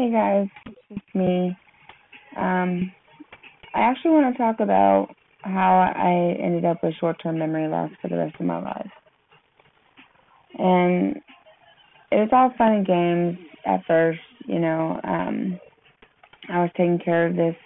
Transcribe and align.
Hey 0.00 0.10
guys, 0.10 0.46
it's 0.88 1.14
me. 1.14 1.54
Um, 2.34 2.90
I 3.74 3.80
actually 3.80 4.12
want 4.12 4.34
to 4.34 4.42
talk 4.42 4.60
about 4.60 5.08
how 5.42 5.92
I 5.94 6.42
ended 6.42 6.64
up 6.64 6.78
with 6.82 6.94
short 6.94 7.22
term 7.22 7.38
memory 7.38 7.68
loss 7.68 7.90
for 8.00 8.08
the 8.08 8.16
rest 8.16 8.34
of 8.40 8.46
my 8.46 8.62
life. 8.62 8.90
And 10.58 11.16
it 12.10 12.16
was 12.16 12.30
all 12.32 12.50
fun 12.56 12.72
and 12.76 12.86
games 12.86 13.38
at 13.66 13.84
first, 13.86 14.20
you 14.46 14.58
know. 14.58 14.98
Um, 15.04 15.60
I 16.48 16.62
was 16.62 16.70
taking 16.78 16.98
care 17.04 17.26
of 17.26 17.36
this 17.36 17.56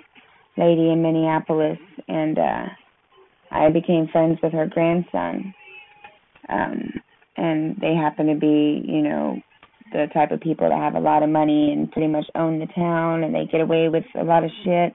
lady 0.57 0.91
in 0.91 1.03
Minneapolis, 1.03 1.79
and 2.09 2.37
uh, 2.37 2.66
I 3.53 3.71
became 3.71 4.09
friends 4.09 4.41
with 4.43 4.53
her 4.55 4.66
grandson. 4.66 5.55
Um, 6.48 6.91
and 7.37 7.77
they 7.80 7.95
happen 7.95 8.27
to 8.27 8.35
be, 8.35 8.82
you 8.85 9.03
know, 9.03 9.41
the 9.95 10.09
type 10.13 10.31
of 10.31 10.41
people 10.41 10.69
that 10.69 10.79
have 10.79 10.95
a 10.95 11.01
lot 11.01 11.23
of 11.23 11.31
money 11.31 11.73
and 11.73 11.91
pretty 11.91 12.09
much 12.09 12.27
own 12.35 12.59
the 12.59 12.66
town 12.66 13.25
and 13.25 13.35
they 13.35 13.47
get 13.51 13.61
away 13.61 13.89
with 13.89 14.05
a 14.21 14.25
lot 14.25 14.45
of 14.45 14.51
shit. 14.65 14.95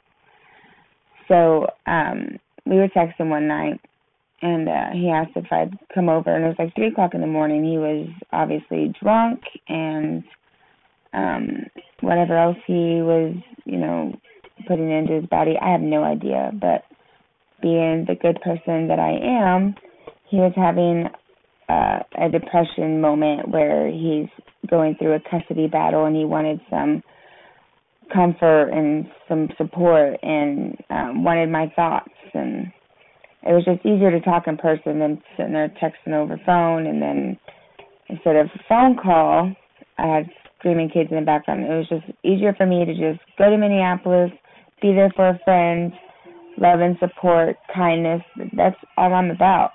So, 1.27 1.67
um, 1.88 2.38
we 2.66 2.76
were 2.76 2.90
texting 2.90 3.30
one 3.30 3.48
night 3.48 3.80
and 4.41 4.70
uh 4.70 4.90
he 4.93 5.09
asked 5.09 5.31
if 5.35 5.52
I'd 5.52 5.77
come 5.93 6.09
over 6.09 6.34
and 6.34 6.45
it 6.45 6.48
was 6.48 6.55
like 6.59 6.76
three 6.76 6.88
o'clock 6.88 7.13
in 7.13 7.21
the 7.21 7.27
morning. 7.27 7.63
He 7.63 7.77
was 7.77 8.07
obviously 8.31 8.93
drunk 9.02 9.41
and 9.67 10.23
um 11.13 11.66
whatever 12.02 12.38
else 12.38 12.57
he 12.66 13.02
was, 13.02 13.35
you 13.66 13.77
know, 13.77 14.13
putting 14.68 14.91
into 14.91 15.13
his 15.13 15.26
body, 15.26 15.55
I 15.62 15.71
have 15.71 15.81
no 15.81 16.04
idea. 16.04 16.52
But 16.54 16.84
being 17.62 18.05
the 18.07 18.16
good 18.16 18.40
person 18.41 18.88
that 18.88 18.99
I 18.99 19.18
am, 19.52 19.76
he 20.29 20.38
was 20.38 20.54
having 20.55 21.09
uh, 21.69 21.99
a 22.19 22.29
depression 22.29 22.99
moment 22.99 23.49
where 23.49 23.91
he's 23.91 24.27
going 24.69 24.95
through 24.95 25.13
a 25.13 25.19
custody 25.29 25.67
battle 25.67 26.05
and 26.05 26.15
he 26.15 26.25
wanted 26.25 26.59
some 26.69 27.03
comfort 28.11 28.69
and 28.69 29.05
some 29.27 29.48
support 29.57 30.17
and 30.23 30.76
um, 30.89 31.23
wanted 31.23 31.49
my 31.49 31.71
thoughts 31.76 32.11
and 32.34 32.71
it 33.43 33.53
was 33.53 33.63
just 33.63 33.85
easier 33.85 34.09
to 34.09 34.20
talk 34.21 34.48
in 34.48 34.57
person 34.57 34.99
than 34.99 35.21
sitting 35.37 35.53
there 35.53 35.71
texting 35.81 36.13
over 36.13 36.41
phone 36.43 36.87
and 36.87 37.01
then 37.01 37.39
instead 38.09 38.35
of 38.35 38.48
a 38.48 38.59
phone 38.67 38.98
call 38.98 39.54
I 39.99 40.07
had 40.07 40.29
screaming 40.57 40.89
kids 40.89 41.09
in 41.11 41.17
the 41.17 41.26
background. 41.26 41.63
It 41.63 41.70
was 41.70 41.87
just 41.87 42.05
easier 42.23 42.54
for 42.54 42.65
me 42.65 42.83
to 42.83 42.93
just 42.93 43.23
go 43.37 43.49
to 43.49 43.57
Minneapolis, 43.57 44.31
be 44.81 44.91
there 44.93 45.11
for 45.15 45.29
a 45.29 45.39
friend, 45.45 45.93
love 46.57 46.79
and 46.81 46.98
support, 46.99 47.55
kindness. 47.73 48.21
That's 48.55 48.76
all 48.98 49.13
I'm 49.13 49.31
about 49.31 49.71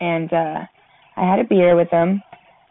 and 0.00 0.32
uh 0.32 0.60
I 1.16 1.30
had 1.30 1.40
a 1.40 1.48
beer 1.48 1.76
with 1.76 1.90
him 1.90 2.22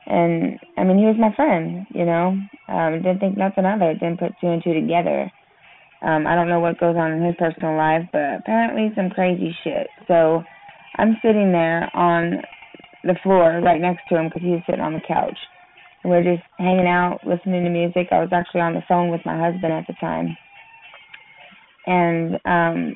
and 0.08 0.60
I 0.78 0.84
mean 0.84 0.98
he 0.98 1.06
was 1.06 1.18
my 1.20 1.34
friend, 1.36 1.86
you 1.90 2.06
know. 2.06 2.38
Um 2.68 3.02
didn't 3.02 3.20
think 3.20 3.38
nothing 3.38 3.66
of 3.66 3.82
it, 3.82 4.00
didn't 4.00 4.20
put 4.20 4.34
two 4.40 4.48
and 4.48 4.64
two 4.64 4.74
together. 4.74 5.32
Um 6.02 6.28
I 6.28 6.36
don't 6.36 6.50
know 6.50 6.60
what 6.60 6.80
goes 6.80 6.96
on 6.96 7.12
in 7.12 7.24
his 7.24 7.36
personal 7.38 7.76
life, 7.78 8.04
but 8.12 8.40
apparently 8.40 8.92
some 8.96 9.10
crazy 9.10 9.56
shit. 9.64 9.88
So 10.08 10.44
I'm 10.98 11.18
sitting 11.22 11.52
there 11.52 11.90
on 11.96 12.42
the 13.04 13.16
floor 13.24 13.62
right 13.64 13.82
next 13.82 14.04
to 14.10 14.18
him 14.18 14.28
because 14.28 14.42
he 14.42 14.50
was 14.50 14.64
sitting 14.66 14.82
on 14.82 14.94
the 14.94 15.02
couch. 15.08 15.38
And 16.04 16.12
we're 16.12 16.24
just 16.24 16.44
hanging 16.58 16.88
out, 16.88 17.20
listening 17.26 17.64
to 17.64 17.70
music. 17.70 18.08
I 18.12 18.20
was 18.20 18.30
actually 18.32 18.62
on 18.62 18.74
the 18.74 18.84
phone 18.88 19.10
with 19.10 19.22
my 19.26 19.38
husband 19.40 19.74
at 19.74 19.88
the 19.88 19.94
time. 20.00 20.38
And 21.88 22.40
um 22.46 22.96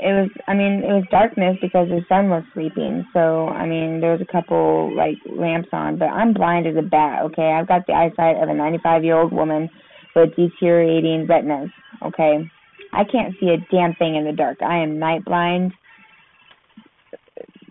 it 0.00 0.12
was 0.12 0.30
I 0.46 0.54
mean, 0.54 0.84
it 0.84 0.92
was 0.92 1.04
darkness 1.10 1.56
because 1.60 1.88
the 1.88 2.04
sun 2.08 2.30
was 2.30 2.44
sleeping. 2.54 3.04
So 3.12 3.48
I 3.48 3.66
mean 3.66 4.00
there 4.00 4.12
was 4.12 4.20
a 4.20 4.32
couple 4.32 4.94
like 4.96 5.16
lamps 5.26 5.68
on, 5.72 5.98
but 5.98 6.06
I'm 6.06 6.32
blind 6.32 6.66
as 6.66 6.76
a 6.76 6.82
bat, 6.82 7.22
okay? 7.24 7.52
I've 7.58 7.66
got 7.66 7.86
the 7.86 7.94
eyesight 7.94 8.40
of 8.40 8.48
a 8.48 8.54
ninety 8.54 8.78
five 8.82 9.02
year 9.02 9.18
old 9.18 9.32
woman 9.32 9.68
with 10.14 10.36
deteriorating 10.36 11.26
retinas, 11.26 11.70
okay? 12.04 12.38
I 12.92 13.02
can't 13.04 13.34
see 13.40 13.48
a 13.48 13.58
damn 13.72 13.94
thing 13.94 14.14
in 14.14 14.24
the 14.24 14.32
dark. 14.32 14.62
I 14.62 14.78
am 14.78 14.98
night 14.98 15.24
blind. 15.24 15.72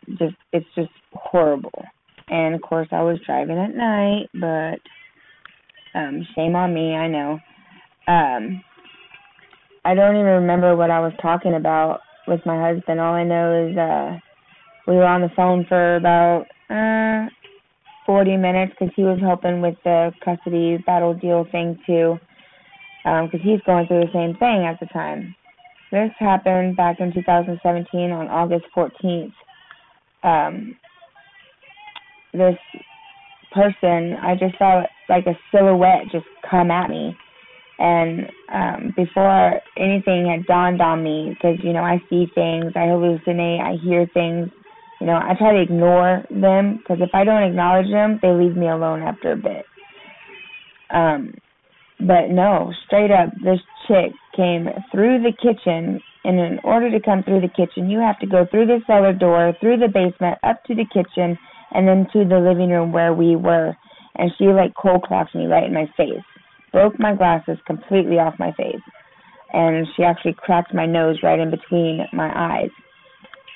Just 0.09 0.35
it's 0.51 0.67
just 0.75 0.91
horrible. 1.13 1.83
And 2.27 2.55
of 2.55 2.61
course 2.61 2.89
I 2.91 3.03
was 3.03 3.19
driving 3.25 3.57
at 3.57 3.73
night, 3.73 4.29
but 4.33 5.97
um 5.97 6.27
shame 6.35 6.57
on 6.57 6.73
me, 6.73 6.93
I 6.93 7.07
know. 7.07 7.39
Um 8.09 8.63
I 9.85 9.95
don't 9.95 10.15
even 10.15 10.25
remember 10.25 10.75
what 10.75 10.91
I 10.91 10.99
was 10.99 11.13
talking 11.21 11.53
about 11.53 12.01
with 12.27 12.45
my 12.45 12.59
husband. 12.59 12.99
All 12.99 13.13
I 13.13 13.23
know 13.23 13.67
is 13.67 13.77
uh 13.77 14.17
we 14.87 14.95
were 14.95 15.05
on 15.05 15.21
the 15.21 15.29
phone 15.35 15.65
for 15.67 15.95
about 15.95 16.45
uh 16.69 17.29
40 18.05 18.37
minutes 18.37 18.73
because 18.79 18.93
he 18.95 19.03
was 19.03 19.19
helping 19.19 19.61
with 19.61 19.75
the 19.83 20.11
custody 20.23 20.77
battle 20.85 21.13
deal 21.13 21.45
thing 21.51 21.77
too 21.85 22.17
because 23.03 23.29
um, 23.33 23.39
he's 23.41 23.61
going 23.65 23.87
through 23.87 24.01
the 24.01 24.13
same 24.13 24.35
thing 24.37 24.65
at 24.65 24.79
the 24.79 24.85
time. 24.87 25.35
This 25.91 26.11
happened 26.19 26.75
back 26.75 26.99
in 26.99 27.13
2017 27.13 28.11
on 28.11 28.27
August 28.27 28.65
14th. 28.75 29.31
Um, 30.23 30.75
this 32.33 32.57
person, 33.53 34.17
I 34.21 34.35
just 34.37 34.57
saw 34.57 34.83
like 35.07 35.25
a 35.25 35.37
silhouette 35.51 36.03
just 36.11 36.25
come 36.49 36.71
at 36.71 36.89
me 36.89 37.15
and 37.79 38.21
um 38.51 38.93
before 38.95 39.59
anything 39.77 40.27
had 40.27 40.45
dawned 40.47 40.81
on 40.81 41.03
me 41.03 41.29
because 41.29 41.57
you 41.63 41.73
know 41.73 41.83
i 41.83 41.97
see 42.09 42.25
things 42.33 42.71
i 42.75 42.89
hallucinate 42.89 43.61
i 43.61 43.75
hear 43.83 44.07
things 44.13 44.49
you 44.99 45.05
know 45.07 45.15
i 45.15 45.33
try 45.37 45.53
to 45.53 45.61
ignore 45.61 46.23
them 46.29 46.77
because 46.77 46.97
if 47.01 47.09
i 47.13 47.23
don't 47.23 47.43
acknowledge 47.43 47.89
them 47.91 48.19
they 48.21 48.29
leave 48.31 48.55
me 48.55 48.67
alone 48.69 49.01
after 49.01 49.33
a 49.33 49.37
bit. 49.37 49.65
Um 50.93 51.33
but 51.99 52.29
no 52.29 52.71
straight 52.85 53.11
up 53.11 53.29
this 53.43 53.59
chick 53.87 54.11
came 54.35 54.67
through 54.91 55.21
the 55.21 55.33
kitchen 55.41 55.99
and 56.23 56.39
in 56.39 56.59
order 56.63 56.91
to 56.91 56.99
come 56.99 57.23
through 57.23 57.41
the 57.41 57.49
kitchen 57.49 57.89
you 57.89 57.99
have 57.99 58.19
to 58.19 58.27
go 58.27 58.45
through 58.49 58.65
the 58.65 58.79
cellar 58.87 59.13
door 59.13 59.53
through 59.59 59.77
the 59.77 59.87
basement 59.87 60.37
up 60.43 60.63
to 60.65 60.75
the 60.75 60.85
kitchen 60.93 61.37
and 61.71 61.87
then 61.87 62.07
to 62.13 62.27
the 62.27 62.39
living 62.39 62.69
room 62.69 62.91
where 62.91 63.13
we 63.13 63.35
were. 63.35 63.75
And 64.15 64.31
she 64.37 64.45
like 64.45 64.73
cold 64.73 65.03
clocked 65.03 65.35
me 65.35 65.45
right 65.45 65.65
in 65.65 65.73
my 65.73 65.85
face 65.97 66.23
broke 66.71 66.99
my 66.99 67.15
glasses 67.15 67.57
completely 67.65 68.17
off 68.17 68.35
my 68.39 68.51
face. 68.53 68.81
And 69.53 69.87
she 69.95 70.03
actually 70.03 70.35
cracked 70.37 70.73
my 70.73 70.85
nose 70.85 71.19
right 71.23 71.39
in 71.39 71.49
between 71.49 72.05
my 72.13 72.29
eyes. 72.35 72.69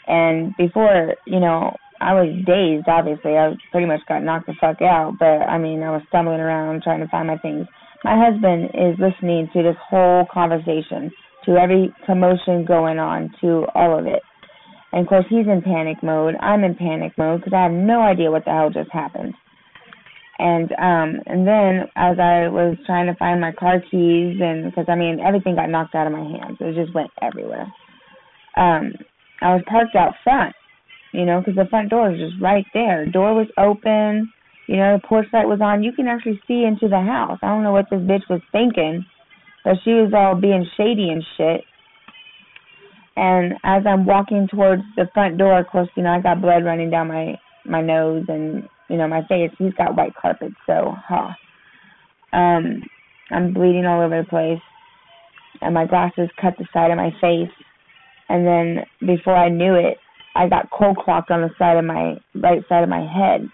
And 0.08 0.56
before, 0.58 1.16
you 1.26 1.40
know, 1.40 1.76
I 2.00 2.14
was 2.14 2.34
dazed, 2.46 2.88
obviously. 2.88 3.38
I 3.38 3.54
pretty 3.72 3.88
much 3.88 4.00
got 4.08 4.24
knocked 4.24 4.48
the 4.48 4.56
fuck 4.60 4.82
out. 4.82 5.16
But, 5.20 5.46
I 5.46 5.58
mean, 5.58 5.84
I 5.84 5.92
was 5.92 6.02
stumbling 6.08 6.40
around 6.40 6.84
trying 6.84 7.02
to 7.02 7.08
find 7.10 7.28
my 7.28 7.38
things. 7.38 7.68
My 8.04 8.18
husband 8.18 8.72
is 8.74 8.98
listening 8.98 9.50
to 9.54 9.62
this 9.62 9.76
whole 9.90 10.26
conversation, 10.34 11.12
to 11.46 11.58
every 11.58 11.94
commotion 12.06 12.66
going 12.66 12.98
on, 12.98 13.30
to 13.42 13.68
all 13.76 14.00
of 14.00 14.08
it. 14.08 14.24
And, 14.94 15.02
of 15.02 15.08
course, 15.08 15.26
he's 15.30 15.46
in 15.46 15.62
panic 15.62 16.02
mode. 16.02 16.36
I'm 16.40 16.64
in 16.64 16.76
panic 16.76 17.12
mode 17.18 17.42
because 17.42 17.54
I 17.54 17.64
have 17.64 17.72
no 17.72 18.02
idea 18.02 18.32
what 18.32 18.46
the 18.46 18.52
hell 18.52 18.70
just 18.70 18.92
happened 18.92 19.36
and 20.42 20.72
um 20.74 21.22
and 21.28 21.46
then 21.48 21.86
as 21.96 22.18
I 22.18 22.50
was 22.50 22.76
trying 22.88 23.06
to 23.06 23.16
find 23.16 23.40
my 23.40 23.52
car 23.52 23.80
keys 23.80 24.42
and 24.42 24.66
because 24.66 24.86
I 24.88 24.96
mean 24.96 25.20
everything 25.20 25.56
got 25.56 25.70
knocked 25.70 25.94
out 25.94 26.08
of 26.08 26.14
my 26.14 26.24
hands. 26.24 26.58
It 26.60 26.74
just 26.74 26.96
went 26.96 27.12
everywhere. 27.22 27.72
Um 28.58 28.94
I 29.42 29.54
was 29.54 29.62
parked 29.68 29.96
out 29.96 30.16
front 30.24 30.56
you 31.14 31.26
know 31.26 31.40
because 31.40 31.56
the 31.56 31.70
front 31.70 31.92
door 31.92 32.10
was 32.10 32.20
just 32.20 32.42
right 32.42 32.66
there. 32.74 33.06
Door 33.06 33.36
was 33.36 33.48
open 33.58 34.34
you 34.66 34.78
know 34.78 34.98
the 34.98 35.08
porch 35.08 35.28
light 35.32 35.48
was 35.48 35.62
on. 35.62 35.84
You 35.84 35.92
can 35.94 36.08
actually 36.08 36.42
see 36.48 36.64
into 36.64 36.90
the 36.90 37.00
house. 37.00 37.38
I 37.44 37.48
don't 37.48 37.64
know 37.64 37.72
what 37.72 37.86
this 37.92 38.02
bitch 38.02 38.28
was 38.28 38.42
thinking 38.52 39.06
but 39.64 39.76
she 39.84 39.92
was 39.92 40.12
all 40.12 40.34
being 40.34 40.66
shady 40.76 41.10
and 41.10 41.24
shit. 41.38 41.62
And 43.16 43.54
as 43.64 43.84
I'm 43.86 44.08
walking 44.08 44.48
towards 44.48 44.82
the 44.96 45.06
front 45.14 45.38
door 45.38 45.60
of 45.60 45.68
course 45.68 45.90
you 45.96 46.02
know 46.02 46.10
I 46.10 46.20
got 46.20 46.42
blood 46.42 46.66
running 46.66 46.90
down 46.90 47.10
my 47.10 47.36
my 47.64 47.82
nose 47.84 48.26
and 48.28 48.68
you 48.92 48.98
know, 48.98 49.08
my 49.08 49.26
face. 49.28 49.52
He's 49.58 49.74
got 49.74 49.96
white 49.96 50.14
carpet, 50.16 50.52
so 50.66 50.94
huh. 51.08 51.30
Um, 52.34 52.84
I'm 53.32 53.54
bleeding 53.54 53.86
all 53.86 54.02
over 54.02 54.22
the 54.22 54.28
place, 54.28 54.62
and 55.62 55.74
my 55.74 55.86
glasses 55.86 56.30
cut 56.40 56.54
the 56.58 56.68
side 56.74 56.92
of 56.92 56.98
my 56.98 57.12
face. 57.22 57.52
And 58.30 58.46
then 58.46 58.86
before 59.06 59.36
I 59.36 59.50
knew 59.50 59.76
it, 59.76 59.98
I 60.36 60.48
got 60.48 60.70
cold 60.72 60.98
clocked 60.98 61.32
on 61.32 61.42
the 61.42 61.50
side 61.58 61.78
of 61.78 61.86
my 61.86 62.16
right 62.36 62.62
side 62.70 62.84
of 62.84 62.90
my 62.90 63.02
head. 63.02 63.48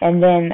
And 0.00 0.22
then 0.22 0.50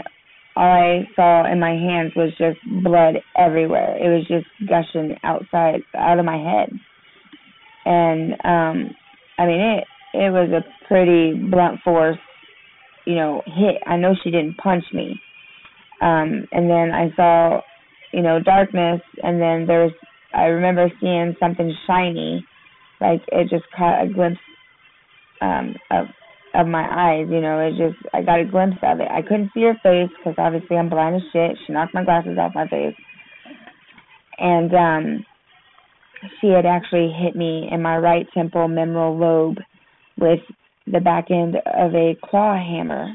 all 0.56 0.66
I 0.66 1.08
saw 1.14 1.50
in 1.50 1.60
my 1.60 1.70
hands 1.70 2.12
was 2.16 2.30
just 2.36 2.58
blood 2.82 3.14
everywhere. 3.36 3.96
It 3.96 4.08
was 4.08 4.26
just 4.26 4.46
gushing 4.68 5.16
outside 5.22 5.82
out 5.96 6.18
of 6.18 6.24
my 6.24 6.36
head. 6.36 6.70
And 7.84 8.32
um 8.44 8.94
I 9.38 9.46
mean 9.46 9.60
it 9.60 9.84
it 10.14 10.32
was 10.32 10.50
a 10.50 10.86
pretty 10.88 11.34
blunt 11.34 11.80
force 11.84 12.18
you 13.08 13.16
know, 13.16 13.42
hit. 13.46 13.76
I 13.86 13.96
know 13.96 14.14
she 14.22 14.30
didn't 14.30 14.58
punch 14.58 14.84
me. 14.92 15.18
Um, 16.02 16.46
and 16.52 16.68
then 16.68 16.92
I 16.92 17.10
saw, 17.16 17.62
you 18.12 18.22
know, 18.22 18.38
darkness, 18.40 19.00
and 19.22 19.40
then 19.40 19.66
there 19.66 19.84
was, 19.84 19.92
I 20.34 20.44
remember 20.44 20.92
seeing 21.00 21.34
something 21.40 21.74
shiny, 21.86 22.46
like 23.00 23.22
it 23.28 23.48
just 23.48 23.64
caught 23.76 24.04
a 24.04 24.08
glimpse 24.12 24.40
um, 25.40 25.74
of 25.90 26.06
of 26.54 26.66
my 26.66 26.84
eyes. 26.84 27.26
You 27.30 27.40
know, 27.40 27.60
it 27.60 27.72
just, 27.78 27.98
I 28.14 28.22
got 28.22 28.40
a 28.40 28.44
glimpse 28.44 28.78
of 28.82 29.00
it. 29.00 29.08
I 29.10 29.22
couldn't 29.22 29.50
see 29.54 29.62
her 29.62 29.76
face 29.82 30.10
because 30.18 30.34
obviously 30.38 30.76
I'm 30.76 30.90
blind 30.90 31.16
as 31.16 31.22
shit. 31.32 31.58
She 31.66 31.72
knocked 31.72 31.94
my 31.94 32.04
glasses 32.04 32.38
off 32.38 32.52
my 32.54 32.68
face. 32.68 32.94
and 34.38 34.74
um, 34.74 35.26
she 36.40 36.48
had 36.48 36.66
actually 36.66 37.12
hit 37.12 37.36
me 37.36 37.68
in 37.70 37.82
my 37.82 37.96
right 37.98 38.26
temporal 38.34 38.68
memorable 38.68 39.18
lobe 39.18 39.58
with 40.18 40.40
the 40.92 41.00
back 41.00 41.30
end 41.30 41.56
of 41.56 41.94
a 41.94 42.16
claw 42.24 42.54
hammer. 42.54 43.08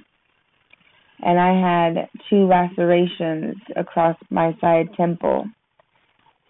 And 1.25 1.39
I 1.39 1.95
had 1.95 2.09
two 2.29 2.47
lacerations 2.47 3.55
across 3.75 4.17
my 4.29 4.55
side 4.59 4.89
temple. 4.97 5.45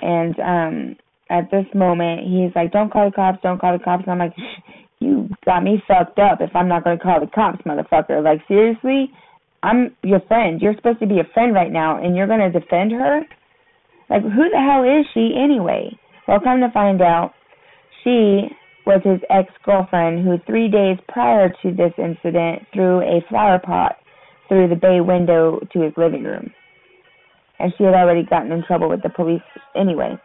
And 0.02 0.40
um 0.40 0.96
at 1.30 1.50
this 1.52 1.66
moment 1.74 2.22
he's 2.22 2.56
like, 2.56 2.72
Don't 2.72 2.92
call 2.92 3.10
the 3.10 3.16
cops, 3.16 3.40
don't 3.44 3.60
call 3.60 3.78
the 3.78 3.84
cops 3.84 4.04
and 4.04 4.12
I'm 4.12 4.20
like, 4.20 4.36
You 5.00 5.30
got 5.46 5.64
me 5.64 5.82
fucked 5.88 6.20
up 6.20 6.40
if 6.42 6.56
I'm 6.56 6.68
not 6.68 6.84
gonna 6.84 7.00
call 7.00 7.20
the 7.20 7.28
cops, 7.28 7.62
motherfucker. 7.66 8.24
Like 8.24 8.42
seriously? 8.48 9.12
I'm 9.62 9.96
your 10.04 10.20
friend. 10.28 10.62
You're 10.62 10.76
supposed 10.76 11.00
to 11.00 11.08
be 11.08 11.20
a 11.20 11.34
friend 11.34 11.54
right 11.54 11.72
now 11.72 12.04
and 12.04 12.16
you're 12.16 12.28
gonna 12.28 12.52
defend 12.52 12.92
her? 12.92 13.22
Like 14.10 14.24
who 14.24 14.50
the 14.50 14.60
hell 14.60 14.84
is 14.84 15.06
she 15.14 15.36
anyway? 15.42 15.98
Well 16.28 16.40
come 16.40 16.62
to 16.62 16.72
find 16.72 17.02
out 17.02 17.34
she 18.04 18.50
was 18.86 19.02
his 19.04 19.20
ex 19.30 19.52
girlfriend 19.64 20.26
who 20.26 20.38
three 20.46 20.70
days 20.70 20.98
prior 21.08 21.50
to 21.62 21.72
this 21.72 21.94
incident 21.98 22.64
threw 22.74 23.02
a 23.02 23.24
flower 23.30 23.60
pot 23.60 23.98
through 24.48 24.68
the 24.68 24.76
bay 24.76 25.00
window 25.00 25.60
to 25.72 25.82
his 25.82 25.94
living 25.98 26.24
room. 26.24 26.52
And 27.60 27.72
she 27.78 27.84
had 27.84 27.94
already 27.94 28.24
gotten 28.24 28.52
in 28.52 28.64
trouble 28.64 28.90
with 28.90 29.02
the 29.04 29.10
police 29.10 29.42
anyway. 29.76 30.20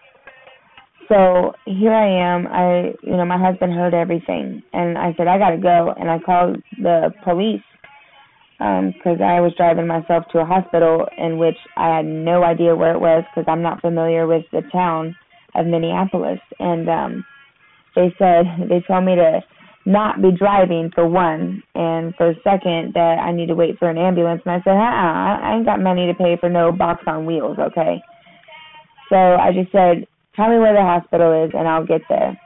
So 1.08 1.52
here 1.64 1.92
I 1.92 2.34
am. 2.34 2.46
I, 2.48 2.92
you 3.02 3.16
know, 3.16 3.24
my 3.24 3.38
husband 3.38 3.72
heard 3.72 3.94
everything, 3.94 4.62
and 4.72 4.98
I 4.98 5.14
said 5.16 5.26
I 5.26 5.38
gotta 5.38 5.56
go. 5.56 5.94
And 5.98 6.10
I 6.10 6.18
called 6.18 6.56
the 6.76 7.10
police 7.24 7.62
because 8.58 9.20
um, 9.20 9.22
I 9.22 9.40
was 9.40 9.54
driving 9.56 9.86
myself 9.86 10.24
to 10.32 10.40
a 10.40 10.44
hospital 10.44 11.06
in 11.16 11.38
which 11.38 11.56
I 11.76 11.96
had 11.96 12.04
no 12.04 12.42
idea 12.42 12.74
where 12.74 12.92
it 12.92 13.00
was 13.00 13.24
because 13.30 13.48
I'm 13.48 13.62
not 13.62 13.80
familiar 13.80 14.26
with 14.26 14.44
the 14.52 14.62
town 14.72 15.16
of 15.54 15.66
Minneapolis. 15.66 16.40
And 16.58 16.88
um, 16.90 17.24
they 17.98 18.14
said 18.14 18.46
they 18.70 18.80
told 18.86 19.04
me 19.04 19.16
to 19.16 19.40
not 19.84 20.22
be 20.22 20.30
driving 20.30 20.90
for 20.94 21.08
one, 21.08 21.62
and 21.74 22.14
for 22.14 22.32
second 22.44 22.92
that 22.94 23.18
I 23.18 23.32
need 23.32 23.46
to 23.46 23.54
wait 23.54 23.78
for 23.78 23.90
an 23.90 23.98
ambulance. 23.98 24.42
And 24.44 24.54
I 24.54 24.62
said, 24.62 24.76
uh-uh, 24.76 25.40
I 25.42 25.56
ain't 25.56 25.66
got 25.66 25.80
money 25.80 26.06
to 26.06 26.14
pay 26.14 26.36
for 26.38 26.48
no 26.48 26.70
box 26.70 27.02
on 27.06 27.26
wheels, 27.26 27.56
okay? 27.58 28.00
So 29.08 29.16
I 29.16 29.50
just 29.52 29.72
said, 29.72 30.06
tell 30.36 30.50
me 30.50 30.58
where 30.58 30.74
the 30.74 30.82
hospital 30.82 31.44
is, 31.44 31.50
and 31.54 31.66
I'll 31.66 31.86
get 31.86 32.02
there. 32.08 32.38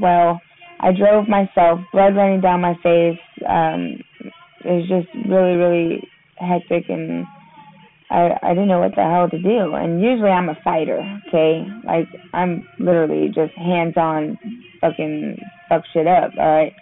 Well, 0.00 0.40
I 0.80 0.92
drove 0.92 1.28
myself, 1.28 1.80
blood 1.92 2.16
running 2.16 2.40
down 2.40 2.60
my 2.60 2.74
face. 2.82 3.20
Um, 3.46 4.00
it 4.64 4.72
was 4.72 4.88
just 4.88 5.28
really, 5.28 5.54
really 5.54 6.08
hectic 6.38 6.88
and 6.88 7.24
I 8.10 8.30
I 8.42 8.48
didn't 8.50 8.68
know 8.68 8.80
what 8.80 8.94
the 8.94 9.02
hell 9.02 9.28
to 9.30 9.38
do. 9.38 9.74
And 9.74 10.00
usually 10.00 10.30
I'm 10.30 10.48
a 10.48 10.58
fighter, 10.62 11.00
okay? 11.28 11.66
Like 11.84 12.06
I'm 12.32 12.66
literally 12.78 13.28
just 13.28 13.52
hands 13.54 13.96
on 13.96 14.38
fucking 14.80 15.38
fuck 15.68 15.82
shit 15.92 16.06
up, 16.06 16.30
alright? 16.38 16.72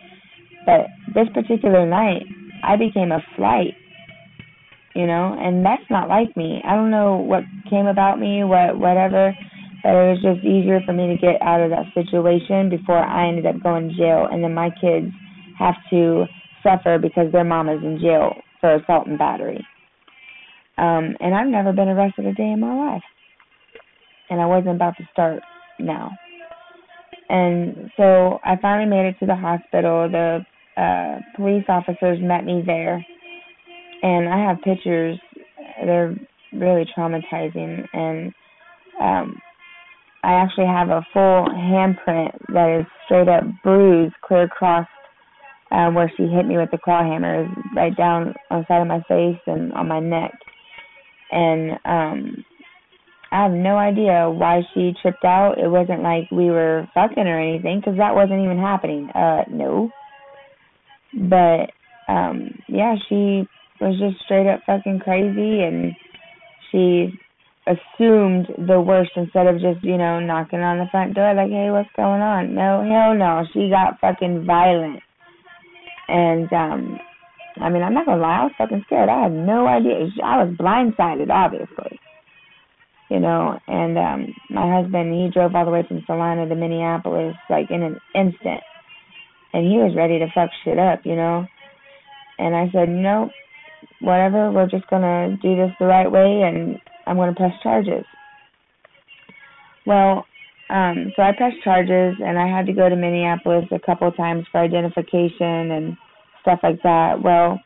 But 0.67 0.87
this 1.15 1.29
particular 1.33 1.87
night 1.87 2.25
I 2.63 2.77
became 2.77 3.13
a 3.13 3.25
flight. 3.37 3.75
You 4.95 5.09
know, 5.09 5.37
and 5.37 5.67
that's 5.67 5.83
not 5.91 6.09
like 6.09 6.37
me. 6.37 6.63
I 6.65 6.77
don't 6.77 6.93
know 6.93 7.17
what 7.17 7.43
came 7.69 7.87
about 7.87 8.21
me, 8.21 8.45
what 8.45 8.79
whatever, 8.79 9.35
but 9.83 9.91
it 9.91 10.11
was 10.15 10.23
just 10.23 10.47
easier 10.47 10.81
for 10.87 10.93
me 10.93 11.09
to 11.09 11.17
get 11.17 11.43
out 11.43 11.61
of 11.61 11.71
that 11.71 11.87
situation 11.95 12.71
before 12.71 13.03
I 13.03 13.29
ended 13.29 13.47
up 13.47 13.63
going 13.63 13.89
to 13.89 13.95
jail 13.97 14.29
and 14.31 14.43
then 14.43 14.55
my 14.55 14.71
kids 14.81 15.13
have 15.59 15.75
to 15.91 16.27
suffer 16.63 16.99
because 16.99 17.31
their 17.33 17.45
mom 17.45 17.69
is 17.69 17.83
in 17.83 17.99
jail 18.01 18.35
for 18.61 18.75
assault 18.77 19.07
and 19.07 19.19
battery. 19.19 19.65
Um, 20.77 21.17
and 21.21 21.35
I've 21.35 21.47
never 21.47 21.73
been 21.73 21.89
arrested 21.89 22.27
a 22.27 22.33
day 22.33 22.51
in 22.51 22.61
my 22.61 22.75
life. 22.75 23.03
And 24.31 24.41
I 24.41 24.47
wasn't 24.47 24.77
about 24.77 24.97
to 24.97 25.09
start 25.13 25.41
now. 25.79 26.11
And 27.29 27.91
so 27.97 28.39
I 28.45 28.57
finally 28.61 28.89
made 28.89 29.09
it 29.09 29.17
to 29.21 29.27
the 29.27 29.37
hospital. 29.37 30.09
The 30.11 30.45
uh, 30.77 31.21
police 31.37 31.65
officers 31.69 32.19
met 32.21 32.45
me 32.45 32.63
there. 32.67 33.05
And 34.03 34.29
I 34.29 34.39
have 34.49 34.61
pictures. 34.63 35.19
They're 35.85 36.15
really 36.53 36.87
traumatizing. 36.97 37.87
And 37.93 38.35
um, 39.01 39.41
I 40.25 40.33
actually 40.33 40.67
have 40.67 40.89
a 40.89 41.07
full 41.13 41.47
handprint 41.55 42.37
that 42.53 42.81
is 42.81 42.87
straight 43.05 43.29
up 43.29 43.45
bruised 43.63 44.15
clear 44.23 44.45
across 44.45 44.87
um, 45.71 45.95
where 45.95 46.13
she 46.17 46.25
hit 46.25 46.47
me 46.47 46.57
with 46.57 46.71
the 46.71 46.79
claw 46.79 47.03
hammer, 47.03 47.49
right 47.75 47.97
down 47.97 48.35
on 48.51 48.61
the 48.61 48.67
side 48.67 48.83
of 48.83 48.89
my 48.89 49.01
face 49.09 49.41
and 49.47 49.73
on 49.73 49.89
my 49.89 50.01
neck 50.01 50.33
and 51.35 51.73
um 51.85 52.45
I 53.33 53.43
have 53.43 53.53
no 53.53 53.77
idea 53.77 54.31
why 54.31 54.63
she 54.73 54.95
tripped 55.03 55.25
out. 55.25 55.59
It 55.59 55.69
wasn't 55.69 56.05
like 56.05 56.31
we 56.31 56.51
were 56.51 56.87
fucking 56.95 57.27
or 57.27 57.41
anything 57.41 57.81
because 57.81 57.99
that 57.99 58.15
wasn't 58.15 58.45
even 58.45 58.59
happening. 58.59 59.11
Uh, 59.11 59.43
no. 59.51 59.91
But 61.13 61.73
um 62.09 62.51
yeah, 62.69 62.95
she 63.09 63.49
was 63.81 63.99
just 63.99 64.25
straight 64.25 64.47
up 64.47 64.61
fucking 64.67 65.01
crazy 65.01 65.63
and 65.63 65.95
she 66.71 67.13
assumed 67.67 68.47
the 68.69 68.81
worst 68.81 69.11
instead 69.17 69.49
of 69.49 69.57
just, 69.57 69.83
you 69.83 69.97
know, 69.97 70.21
knocking 70.21 70.61
on 70.61 70.79
the 70.79 70.87
front 70.93 71.15
door 71.15 71.35
like, 71.35 71.51
hey, 71.51 71.71
what's 71.71 71.91
going 71.97 72.23
on? 72.23 72.55
No, 72.55 72.87
hell 72.87 73.15
no. 73.15 73.43
She 73.53 73.69
got 73.69 73.99
fucking 74.01 74.45
violent. 74.47 75.03
And 76.07 76.53
um 76.53 77.01
I 77.61 77.69
mean, 77.71 77.83
I'm 77.83 77.95
not 77.95 78.07
gonna 78.07 78.21
lie, 78.21 78.41
I 78.41 78.45
was 78.45 78.53
fucking 78.59 78.83
scared. 78.87 79.09
I 79.09 79.23
had 79.25 79.33
no 79.33 79.67
idea. 79.67 80.09
I 80.23 80.43
was 80.43 80.57
blindsided, 80.57 81.31
obviously. 81.31 82.01
You 83.11 83.21
know, 83.21 83.59
and 83.69 83.99
um 83.99 84.35
my 84.51 84.81
husband, 84.81 85.13
he 85.13 85.31
drove 85.33 85.55
all 85.55 85.65
the 85.65 85.71
way 85.71 85.85
from 85.87 86.03
Salina 86.07 86.49
to 86.49 86.55
Minneapolis, 86.55 87.37
like 87.49 87.71
in 87.71 87.83
an 87.83 88.01
instant, 88.15 88.63
and 89.53 89.65
he 89.65 89.79
was 89.79 89.95
ready 89.97 90.19
to 90.19 90.27
fuck 90.35 90.51
shit 90.65 90.79
up, 90.79 91.01
you 91.05 91.15
know. 91.15 91.47
And 92.39 92.57
I 92.57 92.69
said, 92.73 92.89
nope, 92.89 93.31
whatever. 94.01 94.51
We're 94.51 94.69
just 94.69 94.89
gonna 94.89 95.37
do 95.41 95.55
this 95.55 95.71
the 95.79 95.87
right 95.87 96.11
way, 96.11 96.43
and 96.43 96.79
I'm 97.07 97.17
gonna 97.17 97.35
press 97.35 97.53
charges. 97.63 98.05
Well, 99.87 100.25
um, 100.71 101.13
so 101.15 101.23
I 101.23 101.33
pressed 101.37 101.63
charges, 101.63 102.17
and 102.25 102.39
I 102.39 102.49
had 102.49 102.67
to 102.67 102.73
go 102.73 102.89
to 102.89 102.97
Minneapolis 102.97 103.67
a 103.71 103.79
couple 103.79 104.11
times 104.13 104.47
for 104.51 104.59
identification 104.59 105.71
and 105.71 105.97
stuff 106.45 106.61
like 106.63 106.81
that. 106.83 107.23
Well, 107.23 107.61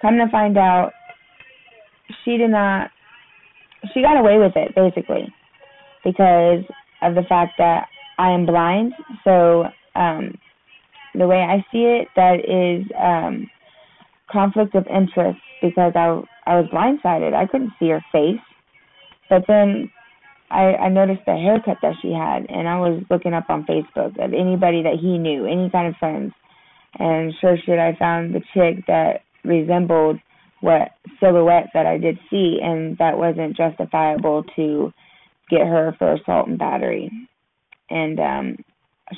come 0.00 0.16
to 0.18 0.28
find 0.30 0.56
out, 0.56 0.92
she 2.24 2.36
did 2.36 2.50
not, 2.50 2.90
she 3.92 4.02
got 4.02 4.18
away 4.18 4.38
with 4.38 4.52
it 4.54 4.74
basically 4.74 5.32
because 6.04 6.62
of 7.02 7.14
the 7.14 7.24
fact 7.28 7.54
that 7.58 7.86
I 8.18 8.30
am 8.30 8.46
blind. 8.46 8.92
So, 9.24 9.64
um, 9.94 10.32
the 11.14 11.26
way 11.26 11.38
I 11.38 11.64
see 11.72 11.84
it, 11.84 12.08
that 12.16 12.44
is 12.46 12.86
um, 13.00 13.48
conflict 14.30 14.74
of 14.74 14.86
interest 14.86 15.40
because 15.60 15.92
I 15.94 16.20
I 16.46 16.60
was 16.60 16.68
blindsided. 16.72 17.34
I 17.34 17.46
couldn't 17.46 17.72
see 17.78 17.88
her 17.88 18.04
face, 18.12 18.40
but 19.28 19.42
then 19.48 19.90
I 20.50 20.74
I 20.74 20.88
noticed 20.88 21.22
the 21.26 21.34
haircut 21.34 21.78
that 21.82 21.94
she 22.02 22.12
had, 22.12 22.46
and 22.48 22.68
I 22.68 22.78
was 22.78 23.02
looking 23.10 23.34
up 23.34 23.48
on 23.48 23.66
Facebook 23.66 24.22
of 24.22 24.32
anybody 24.32 24.82
that 24.82 24.96
he 25.00 25.18
knew, 25.18 25.46
any 25.46 25.70
kind 25.70 25.88
of 25.88 25.96
friends, 25.96 26.32
and 26.98 27.32
sure 27.40 27.56
shit 27.64 27.78
I 27.78 27.96
found 27.98 28.34
the 28.34 28.40
chick 28.54 28.86
that 28.86 29.22
resembled 29.44 30.18
what 30.60 30.90
silhouette 31.20 31.68
that 31.74 31.86
I 31.86 31.98
did 31.98 32.18
see 32.30 32.58
and 32.62 32.96
that 32.98 33.18
wasn't 33.18 33.56
justifiable 33.56 34.44
to 34.56 34.92
get 35.50 35.66
her 35.66 35.94
for 35.98 36.14
assault 36.14 36.48
and 36.48 36.58
battery. 36.58 37.10
And 37.90 38.18
um 38.18 38.56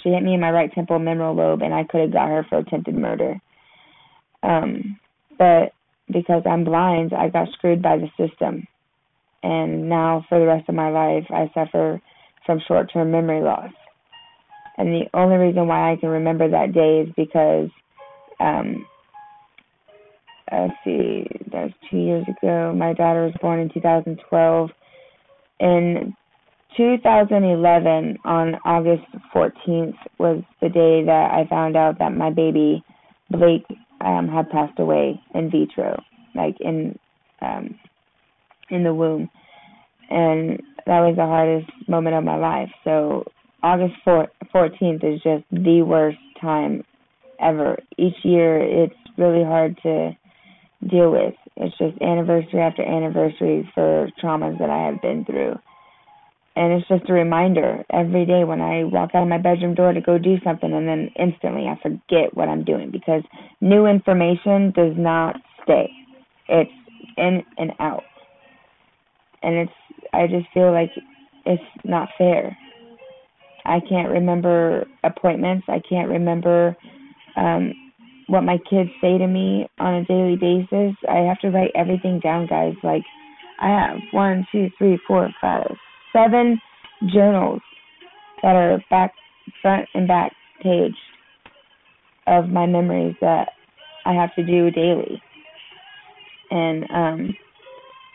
she 0.03 0.11
hit 0.11 0.23
me 0.23 0.35
in 0.35 0.41
my 0.41 0.51
right 0.51 0.73
temple, 0.73 0.99
memorable 0.99 1.43
lobe 1.43 1.63
and 1.63 1.75
I 1.75 1.85
could 1.85 2.03
have 2.03 2.13
got 2.13 2.29
her 2.29 2.47
for 2.49 2.59
attempted 2.59 2.95
murder. 2.95 3.41
Um 4.43 4.99
but 5.39 5.73
because 6.13 6.43
I'm 6.45 6.65
blind, 6.65 7.13
I 7.15 7.29
got 7.29 7.49
screwed 7.53 7.83
by 7.83 7.97
the 7.97 8.09
system. 8.19 8.67
And 9.43 9.89
now 9.89 10.25
for 10.29 10.39
the 10.39 10.47
rest 10.47 10.69
of 10.69 10.75
my 10.75 10.91
life 10.91 11.27
I 11.31 11.51
suffer 11.55 12.01
from 12.45 12.61
short 12.67 12.93
term 12.93 13.11
memory 13.11 13.43
loss. 13.43 13.73
And 14.81 14.95
the 14.95 15.11
only 15.13 15.37
reason 15.37 15.69
why 15.69 15.93
I 15.93 15.97
can 15.97 16.09
remember 16.09 16.49
that 16.49 16.73
day 16.73 17.01
is 17.01 17.13
because, 17.15 17.69
um, 18.41 18.87
let's 20.51 20.73
see, 20.85 21.27
that 21.53 21.65
was 21.65 21.73
two 21.91 21.99
years 21.99 22.25
ago. 22.27 22.73
My 22.75 22.95
daughter 22.95 23.27
was 23.27 23.35
born 23.43 23.61
in 23.61 23.69
2012. 23.69 24.71
In 25.61 26.17
2011, 26.79 28.17
on 28.25 28.55
August 28.65 29.05
14th, 29.35 29.93
was 30.19 30.43
the 30.63 30.71
day 30.71 31.05
that 31.05 31.31
I 31.31 31.47
found 31.51 31.77
out 31.77 31.99
that 31.99 32.17
my 32.17 32.31
baby, 32.31 32.83
Blake, 33.31 33.67
um, 34.01 34.29
had 34.29 34.49
passed 34.49 34.79
away 34.79 35.21
in 35.35 35.51
vitro, 35.51 36.03
like 36.35 36.57
in, 36.59 36.99
um, 37.43 37.79
in 38.71 38.83
the 38.83 38.95
womb. 38.95 39.29
And 40.09 40.59
that 40.87 41.01
was 41.01 41.17
the 41.17 41.27
hardest 41.27 41.71
moment 41.87 42.17
of 42.17 42.25
my 42.25 42.37
life. 42.37 42.71
So 42.83 43.25
August 43.63 43.95
14th 44.07 45.05
is 45.05 45.23
just 45.23 45.45
the 45.53 45.83
worst 45.83 46.19
time 46.41 46.83
ever. 47.41 47.79
Each 47.99 48.17
year 48.25 48.59
it's 48.85 48.95
really 49.19 49.45
hard 49.45 49.79
to 49.83 50.17
deal 50.89 51.11
with. 51.13 51.35
It's 51.57 51.77
just 51.77 52.01
anniversary 52.01 52.61
after 52.61 52.83
anniversary 52.83 53.71
for 53.75 54.09
traumas 54.23 54.59
that 54.59 54.71
I 54.71 54.87
have 54.87 55.03
been 55.03 55.25
through. 55.25 55.57
and 56.57 56.73
it's 56.73 56.89
just 56.89 57.09
a 57.09 57.13
reminder 57.13 57.85
every 57.91 58.27
day 58.27 58.45
when 58.45 58.61
I 58.61 58.85
walk 58.85 59.11
out 59.15 59.23
of 59.23 59.29
my 59.29 59.39
bedroom 59.39 59.75
door 59.75 59.93
to 59.93 60.01
go 60.01 60.19
do 60.19 60.37
something, 60.45 60.73
and 60.73 60.87
then 60.87 61.11
instantly 61.19 61.67
I 61.67 61.79
forget 61.81 62.35
what 62.35 62.49
I'm 62.49 62.65
doing 62.65 62.91
because 62.91 63.23
new 63.61 63.87
information 63.87 64.73
does 64.73 64.95
not 64.97 65.37
stay. 65.63 65.91
It's 66.49 66.71
in 67.17 67.43
and 67.57 67.73
out, 67.79 68.03
and 69.43 69.55
it's. 69.57 69.73
I 70.13 70.27
just 70.27 70.47
feel 70.53 70.73
like 70.73 70.91
it's 71.47 71.63
not 71.85 72.09
fair. 72.19 72.57
I 73.71 73.79
can't 73.89 74.11
remember 74.11 74.85
appointments. 75.05 75.65
I 75.69 75.81
can't 75.89 76.09
remember 76.09 76.77
um, 77.37 77.73
what 78.27 78.43
my 78.43 78.59
kids 78.69 78.91
say 79.01 79.17
to 79.17 79.27
me 79.29 79.69
on 79.79 79.95
a 79.95 80.05
daily 80.07 80.35
basis. 80.35 80.97
I 81.09 81.19
have 81.19 81.39
to 81.41 81.51
write 81.51 81.71
everything 81.77 82.19
down, 82.19 82.49
guys. 82.49 82.75
Like 82.83 83.05
I 83.61 83.69
have 83.69 83.99
one, 84.11 84.45
two, 84.51 84.71
three, 84.77 84.99
four, 85.07 85.29
five, 85.41 85.71
seven 86.13 86.61
journals 87.15 87.61
that 88.43 88.57
are 88.57 88.83
back, 88.91 89.13
front 89.63 89.89
and 89.95 90.09
back 90.09 90.33
page 90.63 90.97
of 92.27 92.49
my 92.49 92.67
memories 92.67 93.15
that 93.21 93.51
I 94.05 94.15
have 94.15 94.35
to 94.35 94.45
do 94.45 94.73
daily. 94.73 95.23
And 96.51 96.85
um, 96.91 97.37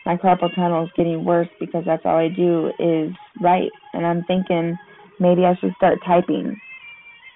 my 0.04 0.16
carpal 0.16 0.54
tunnel 0.54 0.84
is 0.84 0.90
getting 0.98 1.24
worse 1.24 1.48
because 1.58 1.84
that's 1.86 2.02
all 2.04 2.18
I 2.18 2.28
do 2.28 2.70
is 2.78 3.10
write. 3.40 3.70
And 3.94 4.04
I'm 4.04 4.22
thinking 4.24 4.76
maybe 5.20 5.44
I 5.44 5.56
should 5.60 5.72
start 5.76 5.98
typing 6.06 6.60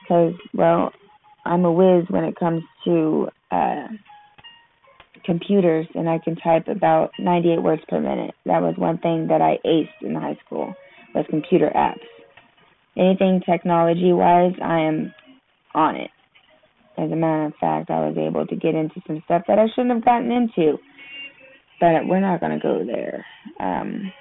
because, 0.03 0.35
well, 0.55 0.93
I'm 1.45 1.65
a 1.65 1.73
whiz 1.73 2.05
when 2.09 2.25
it 2.25 2.37
comes 2.37 2.63
to 2.85 3.29
uh, 3.51 3.87
computers 5.25 5.87
and 5.95 6.09
I 6.09 6.19
can 6.19 6.37
type 6.37 6.69
about 6.69 7.13
98 7.19 7.63
words 7.63 7.83
per 7.89 8.01
minute. 8.01 8.35
That 8.47 8.63
was 8.63 8.75
one 8.77 8.99
thing 8.99 9.29
that 9.29 9.41
I 9.41 9.59
aced 9.67 10.07
in 10.07 10.15
high 10.15 10.39
school 10.45 10.75
was 11.15 11.27
computer 11.31 11.71
apps. 11.75 12.07
Anything 12.97 13.41
technology 13.49 14.13
wise, 14.13 14.55
I 14.63 14.81
am 14.81 15.15
on 15.75 15.97
it. 15.97 16.11
As 16.99 17.11
a 17.11 17.17
matter 17.17 17.47
of 17.47 17.55
fact, 17.61 17.91
I 17.91 18.07
was 18.07 18.17
able 18.19 18.47
to 18.47 18.57
get 18.57 18.75
into 18.75 19.01
some 19.07 19.23
stuff 19.25 19.43
that 19.49 19.59
I 19.59 19.67
shouldn't 19.75 19.95
have 19.95 20.05
gotten 20.05 20.31
into. 20.31 20.79
But 21.81 22.07
we're 22.07 22.21
not 22.21 22.41
going 22.41 22.59
to 22.59 22.63
go 22.63 22.85
there. 22.85 23.25
Um, 23.59 24.13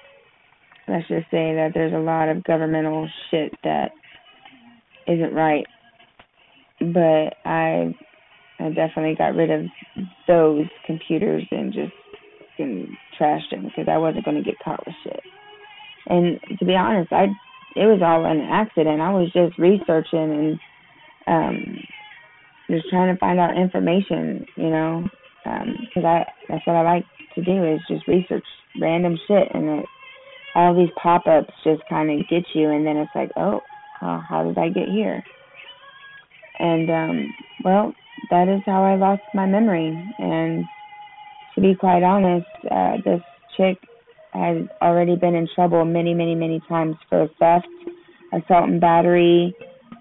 let's 0.88 1.08
just 1.08 1.30
say 1.30 1.54
that 1.54 1.70
there's 1.74 1.92
a 1.92 1.98
lot 1.98 2.28
of 2.28 2.44
governmental 2.44 3.08
shit 3.30 3.52
that 3.64 3.90
isn't 5.06 5.34
right. 5.34 5.66
But 6.80 7.34
I 7.44 7.94
I 8.58 8.68
definitely 8.68 9.14
got 9.16 9.34
rid 9.34 9.50
of 9.50 9.66
those 10.26 10.66
computers 10.86 11.46
and 11.50 11.72
just 11.72 11.92
and 12.58 12.88
trashed 13.18 13.50
them 13.50 13.64
because 13.64 13.86
I 13.88 13.98
wasn't 13.98 14.24
going 14.24 14.36
to 14.36 14.42
get 14.42 14.58
caught 14.62 14.84
with 14.86 14.94
shit. 15.02 15.20
And 16.06 16.38
to 16.58 16.64
be 16.64 16.74
honest, 16.74 17.12
I 17.12 17.24
it 17.76 17.86
was 17.86 18.00
all 18.02 18.24
an 18.24 18.40
accident. 18.40 19.00
I 19.00 19.10
was 19.10 19.30
just 19.32 19.58
researching 19.58 20.58
and 20.58 20.60
um 21.26 21.78
just 22.70 22.88
trying 22.88 23.12
to 23.12 23.18
find 23.18 23.38
out 23.38 23.56
information, 23.56 24.46
you 24.56 24.70
know, 24.70 25.04
because 25.44 26.04
um, 26.04 26.06
I 26.06 26.24
that's 26.48 26.66
what 26.66 26.76
I 26.76 26.82
like 26.82 27.04
to 27.34 27.42
do 27.42 27.64
is 27.64 27.80
just 27.88 28.06
research 28.06 28.44
random 28.80 29.18
shit, 29.26 29.48
and 29.52 29.80
it, 29.80 29.86
all 30.54 30.74
these 30.74 30.92
pop-ups 31.00 31.52
just 31.64 31.82
kind 31.88 32.10
of 32.10 32.28
get 32.28 32.44
you, 32.54 32.70
and 32.70 32.86
then 32.86 32.96
it's 32.96 33.10
like, 33.14 33.30
oh, 33.36 33.60
how, 33.98 34.22
how 34.28 34.42
did 34.42 34.58
I 34.58 34.68
get 34.68 34.88
here? 34.88 35.22
And 36.58 36.90
um, 36.90 37.34
well, 37.64 37.94
that 38.30 38.48
is 38.48 38.62
how 38.66 38.84
I 38.84 38.96
lost 38.96 39.22
my 39.34 39.46
memory. 39.46 40.14
And 40.18 40.64
to 41.54 41.60
be 41.60 41.74
quite 41.74 42.02
honest, 42.02 42.46
uh, 42.70 42.96
this 43.04 43.20
chick 43.56 43.78
had 44.32 44.68
already 44.82 45.16
been 45.16 45.34
in 45.34 45.48
trouble 45.54 45.84
many, 45.84 46.14
many, 46.14 46.34
many 46.34 46.60
times 46.68 46.96
for 47.08 47.28
theft, 47.38 47.66
assault 48.32 48.68
and 48.68 48.80
battery, 48.80 49.54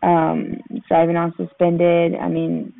um, 0.03 0.57
driving 0.87 1.17
on 1.17 1.33
suspended. 1.37 2.15
I 2.15 2.27
mean, 2.27 2.78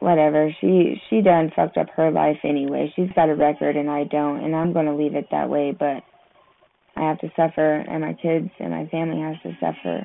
whatever. 0.00 0.50
She 0.60 1.00
she 1.08 1.22
done 1.22 1.52
fucked 1.54 1.76
up 1.76 1.88
her 1.96 2.10
life 2.10 2.38
anyway. 2.44 2.92
She's 2.96 3.10
got 3.14 3.30
a 3.30 3.34
record 3.34 3.76
and 3.76 3.88
I 3.88 4.04
don't, 4.04 4.44
and 4.44 4.54
I'm 4.54 4.72
gonna 4.72 4.96
leave 4.96 5.14
it 5.14 5.28
that 5.30 5.48
way. 5.48 5.74
But 5.78 6.02
I 6.96 7.08
have 7.08 7.18
to 7.20 7.28
suffer, 7.36 7.76
and 7.76 8.02
my 8.02 8.14
kids 8.14 8.50
and 8.58 8.70
my 8.70 8.86
family 8.90 9.20
has 9.20 9.36
to 9.42 9.56
suffer 9.60 10.04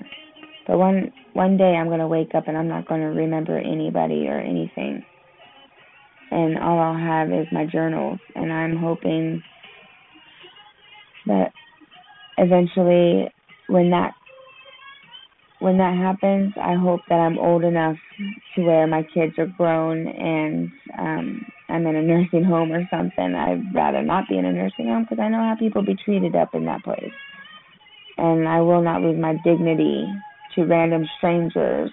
but 0.67 0.77
one 0.77 1.11
one 1.33 1.57
day 1.57 1.75
I'm 1.75 1.89
gonna 1.89 2.07
wake 2.07 2.33
up 2.33 2.47
and 2.47 2.57
I'm 2.57 2.67
not 2.67 2.87
gonna 2.87 3.11
remember 3.11 3.57
anybody 3.57 4.27
or 4.27 4.39
anything. 4.39 5.03
And 6.31 6.57
all 6.57 6.79
I'll 6.79 6.97
have 6.97 7.29
is 7.29 7.47
my 7.51 7.65
journals 7.65 8.19
and 8.35 8.51
I'm 8.51 8.75
hoping 8.77 9.43
that 11.27 11.51
eventually 12.37 13.31
when 13.67 13.91
that 13.91 14.13
when 15.59 15.77
that 15.77 15.95
happens, 15.95 16.53
I 16.61 16.75
hope 16.75 17.01
that 17.09 17.15
I'm 17.15 17.37
old 17.37 17.63
enough 17.63 17.97
to 18.55 18.61
where 18.61 18.87
my 18.87 19.03
kids 19.13 19.33
are 19.37 19.47
grown 19.47 20.07
and 20.07 20.71
um 20.97 21.45
I'm 21.67 21.87
in 21.87 21.95
a 21.95 22.01
nursing 22.01 22.43
home 22.43 22.71
or 22.71 22.87
something. 22.89 23.35
I'd 23.35 23.73
rather 23.73 24.03
not 24.03 24.29
be 24.29 24.37
in 24.37 24.45
a 24.45 24.51
nursing 24.51 24.87
home 24.87 25.03
because 25.03 25.21
I 25.21 25.29
know 25.29 25.39
how 25.39 25.55
people 25.57 25.81
be 25.83 25.95
treated 25.95 26.35
up 26.35 26.53
in 26.53 26.65
that 26.65 26.83
place. 26.83 27.11
And 28.17 28.47
I 28.47 28.61
will 28.61 28.81
not 28.81 29.01
lose 29.01 29.19
my 29.19 29.33
dignity 29.43 30.07
to 30.53 30.63
random 30.65 31.05
strangers. 31.17 31.91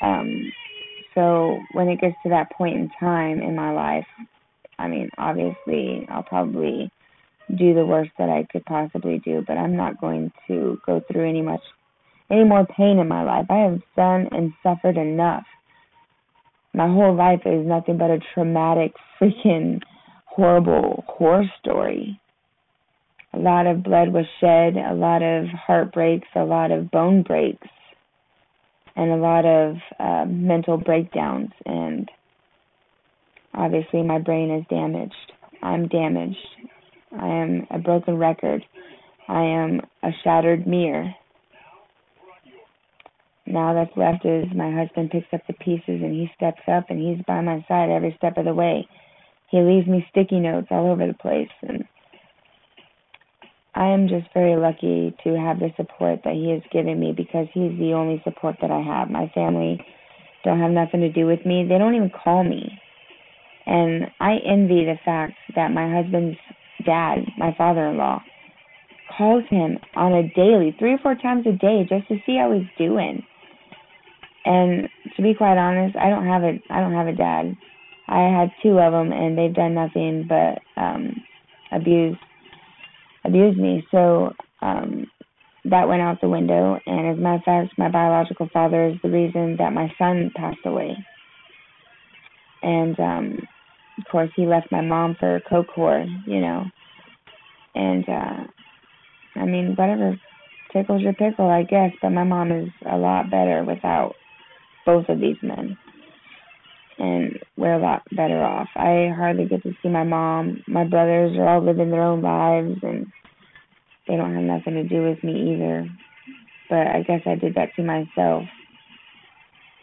Um, 0.00 0.50
so 1.14 1.60
when 1.72 1.88
it 1.88 2.00
gets 2.00 2.16
to 2.22 2.30
that 2.30 2.50
point 2.52 2.76
in 2.76 2.90
time 2.98 3.40
in 3.40 3.54
my 3.54 3.72
life, 3.72 4.06
I 4.78 4.88
mean, 4.88 5.10
obviously, 5.18 6.06
I'll 6.10 6.24
probably 6.24 6.90
do 7.56 7.74
the 7.74 7.86
worst 7.86 8.10
that 8.18 8.30
I 8.30 8.46
could 8.50 8.64
possibly 8.64 9.20
do, 9.24 9.44
but 9.46 9.58
I'm 9.58 9.76
not 9.76 10.00
going 10.00 10.32
to 10.48 10.78
go 10.84 11.02
through 11.10 11.28
any 11.28 11.42
much 11.42 11.60
any 12.30 12.44
more 12.44 12.66
pain 12.66 12.98
in 12.98 13.08
my 13.08 13.22
life. 13.22 13.46
I 13.50 13.58
have 13.58 13.80
done 13.96 14.28
and 14.32 14.52
suffered 14.62 14.96
enough. 14.96 15.44
My 16.72 16.86
whole 16.86 17.14
life 17.14 17.42
is 17.46 17.66
nothing 17.66 17.98
but 17.98 18.10
a 18.10 18.18
traumatic, 18.34 18.92
freaking, 19.20 19.80
horrible 20.26 21.04
horror 21.06 21.44
story 21.60 22.20
a 23.34 23.38
lot 23.38 23.66
of 23.66 23.82
blood 23.82 24.12
was 24.12 24.26
shed, 24.40 24.76
a 24.76 24.94
lot 24.94 25.22
of 25.22 25.46
heartbreaks, 25.46 26.28
a 26.36 26.44
lot 26.44 26.70
of 26.70 26.90
bone 26.90 27.22
breaks, 27.22 27.66
and 28.96 29.10
a 29.10 29.16
lot 29.16 29.44
of 29.44 29.76
uh, 29.98 30.24
mental 30.28 30.76
breakdowns. 30.76 31.50
And 31.66 32.08
obviously, 33.52 34.02
my 34.02 34.18
brain 34.18 34.50
is 34.50 34.64
damaged. 34.70 35.32
I'm 35.62 35.88
damaged. 35.88 36.36
I 37.18 37.26
am 37.26 37.66
a 37.70 37.78
broken 37.78 38.16
record. 38.18 38.64
I 39.28 39.42
am 39.42 39.80
a 40.02 40.10
shattered 40.22 40.66
mirror. 40.66 41.12
Now 43.46 43.74
that's 43.74 43.96
left 43.96 44.24
is 44.24 44.46
my 44.54 44.72
husband 44.72 45.10
picks 45.10 45.32
up 45.32 45.42
the 45.46 45.54
pieces 45.54 46.02
and 46.02 46.12
he 46.12 46.30
steps 46.36 46.62
up 46.66 46.86
and 46.88 46.98
he's 46.98 47.24
by 47.26 47.40
my 47.40 47.64
side 47.68 47.90
every 47.90 48.14
step 48.16 48.38
of 48.38 48.46
the 48.46 48.54
way. 48.54 48.88
He 49.50 49.58
leaves 49.58 49.86
me 49.86 50.06
sticky 50.10 50.40
notes 50.40 50.68
all 50.70 50.90
over 50.90 51.06
the 51.06 51.14
place 51.14 51.50
and 51.62 51.84
I 53.74 53.88
am 53.88 54.08
just 54.08 54.32
very 54.32 54.56
lucky 54.56 55.14
to 55.24 55.38
have 55.38 55.58
the 55.58 55.70
support 55.76 56.20
that 56.24 56.34
he 56.34 56.50
has 56.50 56.62
given 56.72 56.98
me 57.00 57.12
because 57.12 57.48
he's 57.52 57.76
the 57.78 57.92
only 57.92 58.22
support 58.22 58.56
that 58.62 58.70
I 58.70 58.80
have. 58.80 59.10
My 59.10 59.30
family 59.34 59.84
don't 60.44 60.60
have 60.60 60.70
nothing 60.70 61.00
to 61.00 61.12
do 61.12 61.26
with 61.26 61.44
me. 61.44 61.66
They 61.68 61.78
don't 61.78 61.94
even 61.94 62.10
call 62.10 62.44
me. 62.44 62.80
And 63.66 64.06
I 64.20 64.36
envy 64.46 64.84
the 64.84 64.98
fact 65.04 65.34
that 65.56 65.72
my 65.72 65.90
husband's 65.90 66.38
dad, 66.86 67.24
my 67.36 67.52
father-in-law, 67.58 68.22
calls 69.16 69.44
him 69.50 69.78
on 69.96 70.12
a 70.12 70.28
daily, 70.34 70.74
three 70.78 70.92
or 70.92 70.98
four 70.98 71.14
times 71.16 71.46
a 71.46 71.52
day 71.52 71.86
just 71.88 72.06
to 72.08 72.16
see 72.24 72.36
how 72.38 72.52
he's 72.52 72.68
doing. 72.78 73.22
And 74.44 74.88
to 75.16 75.22
be 75.22 75.34
quite 75.34 75.56
honest, 75.56 75.96
I 75.96 76.10
don't 76.10 76.26
have 76.26 76.42
a 76.42 76.60
I 76.70 76.80
don't 76.80 76.94
have 76.94 77.06
a 77.06 77.12
dad. 77.16 77.56
I 78.06 78.20
had 78.28 78.50
two 78.62 78.78
of 78.78 78.92
them 78.92 79.12
and 79.12 79.36
they've 79.36 79.54
done 79.54 79.74
nothing 79.74 80.26
but 80.28 80.60
um 80.80 81.14
abuse 81.72 82.16
abused 83.24 83.58
me. 83.58 83.86
So 83.90 84.32
um, 84.62 85.06
that 85.64 85.88
went 85.88 86.02
out 86.02 86.20
the 86.20 86.28
window. 86.28 86.78
And 86.86 87.08
as 87.08 87.18
a 87.18 87.20
matter 87.20 87.36
of 87.36 87.42
fact, 87.44 87.78
my 87.78 87.90
biological 87.90 88.48
father 88.52 88.88
is 88.88 88.96
the 89.02 89.10
reason 89.10 89.56
that 89.58 89.72
my 89.72 89.92
son 89.98 90.30
passed 90.36 90.64
away. 90.64 90.96
And 92.62 92.98
um, 93.00 93.38
of 93.98 94.04
course, 94.10 94.30
he 94.36 94.46
left 94.46 94.70
my 94.70 94.80
mom 94.80 95.16
for 95.18 95.40
whore, 95.50 96.06
you 96.26 96.40
know. 96.40 96.64
And 97.74 98.08
uh, 98.08 99.40
I 99.40 99.44
mean, 99.44 99.74
whatever 99.76 100.18
tickles 100.72 101.02
your 101.02 101.12
pickle, 101.12 101.48
I 101.48 101.62
guess. 101.62 101.90
But 102.00 102.10
my 102.10 102.24
mom 102.24 102.52
is 102.52 102.68
a 102.90 102.96
lot 102.96 103.30
better 103.30 103.64
without 103.64 104.14
both 104.84 105.08
of 105.08 105.20
these 105.20 105.36
men 105.42 105.76
and 106.98 107.38
we're 107.56 107.74
a 107.74 107.82
lot 107.82 108.02
better 108.14 108.42
off. 108.42 108.68
I 108.76 109.12
hardly 109.14 109.46
get 109.46 109.62
to 109.64 109.72
see 109.82 109.88
my 109.88 110.04
mom. 110.04 110.62
My 110.68 110.84
brothers 110.84 111.36
are 111.36 111.48
all 111.48 111.64
living 111.64 111.90
their 111.90 112.02
own 112.02 112.22
lives 112.22 112.78
and 112.82 113.06
they 114.06 114.16
don't 114.16 114.34
have 114.34 114.44
nothing 114.44 114.74
to 114.74 114.84
do 114.84 115.02
with 115.02 115.22
me 115.24 115.54
either. 115.54 115.88
But 116.68 116.86
I 116.86 117.02
guess 117.06 117.20
I 117.26 117.34
did 117.34 117.54
that 117.56 117.70
to 117.76 117.82
myself. 117.82 118.44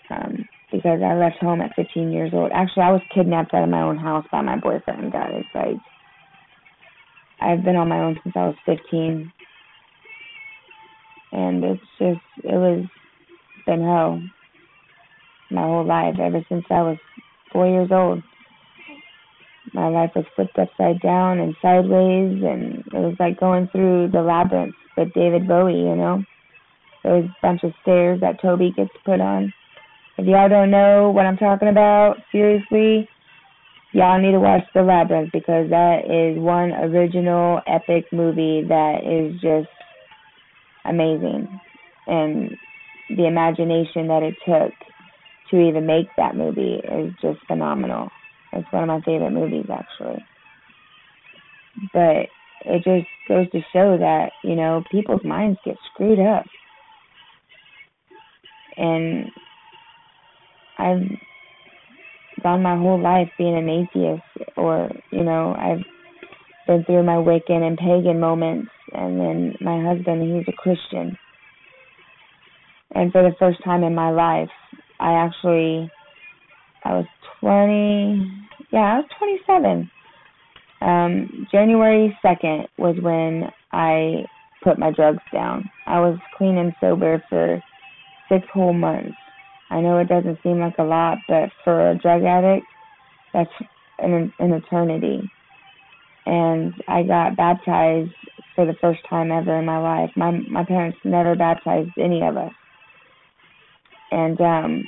Um, 0.10 0.46
because 0.72 1.02
I 1.04 1.16
left 1.16 1.38
home 1.42 1.62
at 1.62 1.76
15 1.76 2.12
years 2.12 2.32
old. 2.34 2.52
Actually, 2.54 2.84
I 2.84 2.92
was 2.92 3.02
kidnapped 3.14 3.54
out 3.54 3.64
of 3.64 3.70
my 3.70 3.82
own 3.82 3.98
house 3.98 4.26
by 4.32 4.42
my 4.42 4.58
boyfriend, 4.58 5.12
God, 5.12 5.30
guys. 5.32 5.44
Like, 5.54 5.76
I've 7.42 7.64
been 7.64 7.76
on 7.76 7.90
my 7.90 8.00
own 8.00 8.18
since 8.24 8.36
I 8.38 8.48
was 8.48 8.56
15. 8.66 9.32
And 11.34 11.64
it's 11.64 11.82
just, 11.98 12.22
it 12.44 12.56
was 12.56 12.86
been 13.66 13.82
hell 13.82 14.22
my 15.52 15.62
whole 15.62 15.86
life, 15.86 16.16
ever 16.20 16.44
since 16.50 16.66
I 16.70 16.82
was 16.82 16.98
four 17.52 17.68
years 17.68 17.90
old. 17.92 18.22
My 19.74 19.88
life 19.88 20.12
was 20.16 20.26
flipped 20.36 20.58
upside 20.58 21.00
down 21.02 21.40
and 21.40 21.56
sideways, 21.62 22.44
and 22.44 22.80
it 22.80 22.94
was 22.94 23.16
like 23.20 23.40
going 23.40 23.70
through 23.72 24.10
the 24.12 24.22
labyrinth 24.22 24.76
with 24.98 25.14
David 25.14 25.48
Bowie, 25.48 25.74
you 25.74 25.96
know? 25.96 26.24
Those 27.04 27.26
bunch 27.42 27.64
of 27.64 27.72
stairs 27.82 28.20
that 28.22 28.42
Toby 28.42 28.74
gets 28.76 28.92
put 29.06 29.22
on. 29.22 29.54
If 30.18 30.28
y'all 30.28 30.50
don't 30.50 30.72
know 30.72 31.10
what 31.10 31.26
I'm 31.26 31.38
talking 31.38 31.70
about, 31.70 32.18
seriously, 32.32 33.08
y'all 33.94 34.22
need 34.22 34.34
to 34.34 34.40
watch 34.40 34.64
The 34.74 34.84
Labyrinth 34.84 35.32
because 35.32 35.70
that 35.70 36.06
is 36.06 36.42
one 36.42 36.72
original 36.72 37.62
epic 37.66 38.06
movie 38.12 38.64
that 38.68 39.00
is 39.04 39.40
just 39.42 39.70
amazing. 40.86 41.48
And 42.08 42.52
the 43.18 43.26
imagination 43.26 44.08
that 44.08 44.24
it 44.24 44.36
took 44.46 44.74
to 45.52 45.60
even 45.60 45.86
make 45.86 46.08
that 46.18 46.36
movie 46.36 46.82
is 46.84 47.14
just 47.22 47.40
phenomenal. 47.48 48.10
It's 48.54 48.68
one 48.72 48.84
of 48.84 48.90
my 48.90 49.02
favorite 49.02 49.32
movies 49.32 49.66
actually. 49.72 50.24
But 51.94 52.28
it 52.66 52.84
just 52.84 53.08
goes 53.28 53.50
to 53.52 53.60
show 53.74 53.98
that, 53.98 54.32
you 54.44 54.56
know, 54.56 54.84
people's 54.92 55.24
minds 55.24 55.60
get 55.66 55.76
screwed 55.94 56.20
up. 56.20 56.46
And 58.78 59.32
I've 60.78 61.02
gone 62.44 62.64
my 62.64 62.78
whole 62.78 63.02
life 63.02 63.30
being 63.38 63.58
an 63.58 63.70
atheist 63.70 64.50
or, 64.58 64.90
you 65.12 65.24
know, 65.24 65.56
I've 65.58 65.84
been 66.68 66.84
through 66.86 67.04
my 67.04 67.16
Wiccan 67.16 67.62
and 67.62 67.78
pagan 67.78 68.20
moments 68.20 68.70
and 68.94 69.20
then 69.20 69.56
my 69.62 69.84
husband 69.84 70.22
he's 70.22 70.54
a 70.54 70.58
Christian. 70.58 71.18
And 72.94 73.12
for 73.12 73.24
the 73.24 73.36
first 73.40 73.64
time 73.64 73.84
in 73.84 73.96
my 73.96 74.12
life 74.12 74.50
I 75.02 75.14
actually 75.14 75.92
I 76.84 76.94
was 76.94 77.06
twenty 77.40 78.32
yeah, 78.72 78.80
I 78.80 78.96
was 78.98 79.06
twenty 79.18 79.40
seven. 79.46 79.92
Um, 80.82 81.48
January 81.52 82.18
second 82.22 82.68
was 82.78 82.96
when 83.02 83.50
I 83.72 84.26
put 84.64 84.80
my 84.80 84.92
drugs 84.92 85.22
down. 85.34 85.70
I 85.86 86.00
was 86.00 86.18
clean 86.38 86.58
and 86.58 86.74
sober 86.80 87.24
for 87.30 87.62
six 88.30 88.46
whole 88.54 88.74
months. 88.74 89.18
I 89.70 89.82
know 89.82 90.00
it 90.00 90.08
doesn't 90.08 90.40
seem 90.44 90.60
like 90.60 90.78
a 90.80 90.84
lot, 90.84 91.18
but 91.28 91.50
for 91.64 91.92
a 91.92 91.98
drug 91.98 92.24
addict, 92.24 92.66
that's 93.34 93.50
an, 94.00 94.34
an 94.40 94.54
eternity. 94.54 95.22
And 96.26 96.74
I 96.88 97.04
got 97.04 97.38
baptized 97.38 98.12
for 98.56 98.66
the 98.66 98.76
first 98.82 99.00
time 99.10 99.32
ever 99.32 99.58
in 99.60 99.66
my 99.66 99.80
life. 99.80 100.12
My 100.16 100.32
my 100.32 100.64
parents 100.66 100.98
never 101.04 101.36
baptized 101.36 101.92
any 102.00 102.22
of 102.22 102.38
us, 102.38 102.52
and 104.12 104.40
um, 104.42 104.84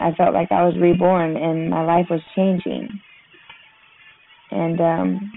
I 0.00 0.12
felt 0.12 0.34
like 0.34 0.52
I 0.52 0.64
was 0.64 0.74
reborn 0.80 1.36
and 1.36 1.70
my 1.70 1.84
life 1.84 2.06
was 2.10 2.20
changing. 2.36 2.88
And 4.50 4.80
um, 4.80 5.32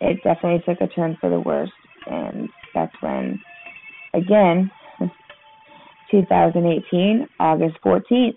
it 0.00 0.18
definitely 0.22 0.62
took 0.66 0.80
a 0.80 0.92
turn 0.92 1.16
for 1.20 1.30
the 1.30 1.40
worse, 1.40 1.70
and 2.06 2.48
that's 2.74 2.94
when, 3.00 3.40
again, 4.12 4.70
2018, 6.10 7.26
August 7.38 7.76
14th. 7.84 8.36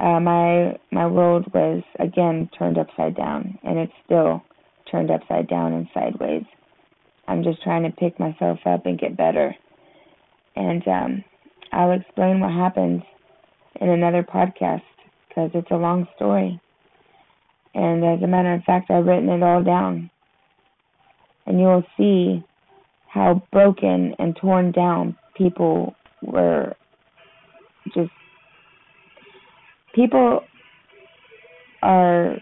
Uh, 0.00 0.20
my 0.20 0.76
my 0.90 1.06
world 1.06 1.46
was 1.54 1.82
again 2.00 2.48
turned 2.58 2.78
upside 2.78 3.16
down, 3.16 3.58
and 3.62 3.78
it's 3.78 3.92
still 4.04 4.42
turned 4.90 5.10
upside 5.10 5.48
down 5.48 5.72
and 5.72 5.86
sideways. 5.94 6.42
I'm 7.28 7.42
just 7.42 7.62
trying 7.62 7.84
to 7.84 7.90
pick 7.90 8.18
myself 8.18 8.58
up 8.66 8.86
and 8.86 8.98
get 8.98 9.16
better. 9.16 9.54
And 10.56 10.86
um, 10.88 11.24
I'll 11.74 11.92
explain 11.92 12.38
what 12.38 12.52
happens 12.52 13.02
in 13.80 13.88
another 13.88 14.22
podcast 14.22 14.82
because 15.28 15.50
it's 15.54 15.70
a 15.72 15.76
long 15.76 16.06
story. 16.14 16.60
And 17.74 18.04
as 18.04 18.22
a 18.22 18.28
matter 18.28 18.54
of 18.54 18.62
fact, 18.62 18.90
I've 18.90 19.06
written 19.06 19.28
it 19.28 19.42
all 19.42 19.62
down. 19.62 20.08
And 21.46 21.58
you'll 21.58 21.82
see 21.96 22.44
how 23.08 23.42
broken 23.52 24.14
and 24.20 24.36
torn 24.36 24.70
down 24.70 25.16
people 25.36 25.94
were 26.22 26.74
just 27.92 28.10
people 29.94 30.40
are 31.82 32.38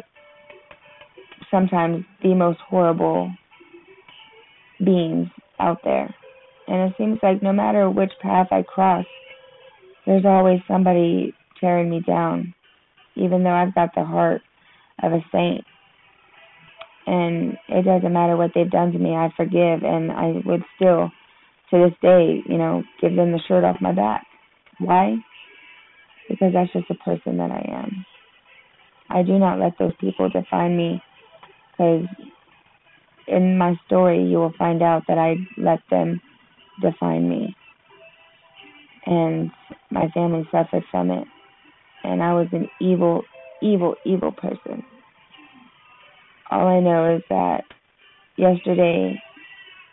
sometimes 1.50 2.04
the 2.22 2.34
most 2.34 2.58
horrible 2.68 3.32
beings 4.84 5.28
out 5.58 5.78
there. 5.84 6.14
And 6.68 6.90
it 6.90 6.94
seems 6.96 7.18
like 7.22 7.42
no 7.42 7.52
matter 7.52 7.90
which 7.90 8.12
path 8.20 8.48
I 8.50 8.62
cross, 8.62 9.04
there's 10.06 10.24
always 10.24 10.60
somebody 10.66 11.34
tearing 11.60 11.90
me 11.90 12.00
down, 12.06 12.54
even 13.16 13.42
though 13.42 13.50
I've 13.50 13.74
got 13.74 13.90
the 13.94 14.04
heart 14.04 14.42
of 15.02 15.12
a 15.12 15.24
saint. 15.32 15.64
And 17.06 17.56
it 17.68 17.84
doesn't 17.84 18.12
matter 18.12 18.36
what 18.36 18.52
they've 18.54 18.70
done 18.70 18.92
to 18.92 18.98
me, 18.98 19.10
I 19.10 19.30
forgive, 19.36 19.82
and 19.82 20.12
I 20.12 20.34
would 20.44 20.62
still 20.76 21.10
to 21.70 21.78
this 21.78 21.98
day, 22.02 22.42
you 22.46 22.58
know, 22.58 22.82
give 23.00 23.16
them 23.16 23.32
the 23.32 23.40
shirt 23.48 23.64
off 23.64 23.76
my 23.80 23.92
back. 23.92 24.26
Why? 24.78 25.16
Because 26.28 26.52
that's 26.52 26.72
just 26.72 26.88
the 26.88 26.94
person 26.96 27.38
that 27.38 27.50
I 27.50 27.82
am. 27.82 28.04
I 29.08 29.22
do 29.22 29.38
not 29.38 29.58
let 29.58 29.72
those 29.78 29.92
people 30.00 30.28
define 30.28 30.76
me 30.76 31.02
because 31.70 32.06
in 33.26 33.56
my 33.56 33.74
story 33.86 34.22
you 34.24 34.38
will 34.38 34.52
find 34.58 34.82
out 34.82 35.02
that 35.08 35.18
I 35.18 35.36
let 35.56 35.80
them 35.90 36.20
define 36.80 37.28
me. 37.28 37.56
And 39.06 39.50
my 39.92 40.08
family 40.08 40.48
suffered 40.50 40.84
from 40.90 41.10
it. 41.10 41.26
And 42.04 42.22
I 42.22 42.34
was 42.34 42.48
an 42.52 42.68
evil, 42.80 43.22
evil, 43.60 43.94
evil 44.04 44.32
person. 44.32 44.82
All 46.50 46.66
I 46.66 46.80
know 46.80 47.16
is 47.16 47.22
that 47.30 47.64
yesterday 48.36 49.20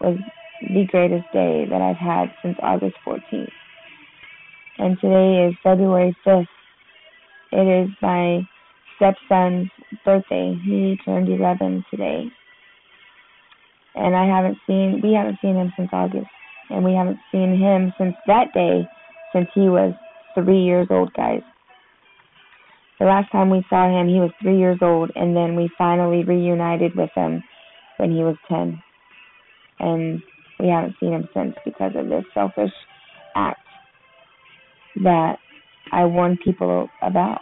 was 0.01 0.17
the 0.61 0.85
greatest 0.89 1.25
day 1.31 1.65
that 1.69 1.81
I've 1.81 1.95
had 1.95 2.33
since 2.41 2.57
August 2.61 2.95
14th. 3.05 3.51
And 4.77 4.97
today 4.99 5.47
is 5.47 5.55
February 5.63 6.15
5th. 6.25 6.47
It 7.51 7.85
is 7.85 7.89
my 8.01 8.41
stepson's 8.95 9.69
birthday. 10.05 10.57
He 10.65 10.97
turned 11.05 11.29
11 11.29 11.85
today. 11.91 12.25
And 13.95 14.15
I 14.15 14.25
haven't 14.25 14.57
seen, 14.67 15.01
we 15.03 15.13
haven't 15.13 15.39
seen 15.41 15.55
him 15.55 15.73
since 15.75 15.89
August. 15.91 16.27
And 16.69 16.83
we 16.83 16.93
haven't 16.93 17.19
seen 17.31 17.57
him 17.57 17.93
since 17.97 18.15
that 18.27 18.53
day, 18.53 18.87
since 19.33 19.47
he 19.53 19.69
was 19.69 19.93
three 20.33 20.63
years 20.63 20.87
old, 20.89 21.13
guys. 21.13 21.41
The 22.99 23.05
last 23.05 23.31
time 23.31 23.49
we 23.49 23.63
saw 23.69 23.87
him, 23.87 24.07
he 24.07 24.19
was 24.19 24.31
three 24.41 24.57
years 24.57 24.79
old, 24.81 25.11
and 25.15 25.35
then 25.35 25.55
we 25.55 25.69
finally 25.77 26.23
reunited 26.23 26.95
with 26.95 27.09
him 27.15 27.41
when 27.97 28.11
he 28.11 28.23
was 28.23 28.35
10. 28.49 28.81
And 29.79 30.21
we 30.59 30.67
haven't 30.67 30.95
seen 30.99 31.13
him 31.13 31.29
since 31.33 31.55
because 31.63 31.93
of 31.95 32.09
this 32.09 32.25
selfish 32.33 32.71
act 33.35 33.59
that 35.03 35.37
I 35.91 36.05
warn 36.05 36.37
people 36.43 36.89
about. 37.01 37.39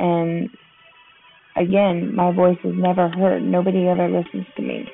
And 0.00 0.48
again, 1.56 2.14
my 2.14 2.32
voice 2.32 2.58
is 2.64 2.74
never 2.74 3.08
heard. 3.08 3.42
Nobody 3.42 3.86
ever 3.86 4.08
listens 4.08 4.46
to 4.56 4.62
me. 4.62 4.84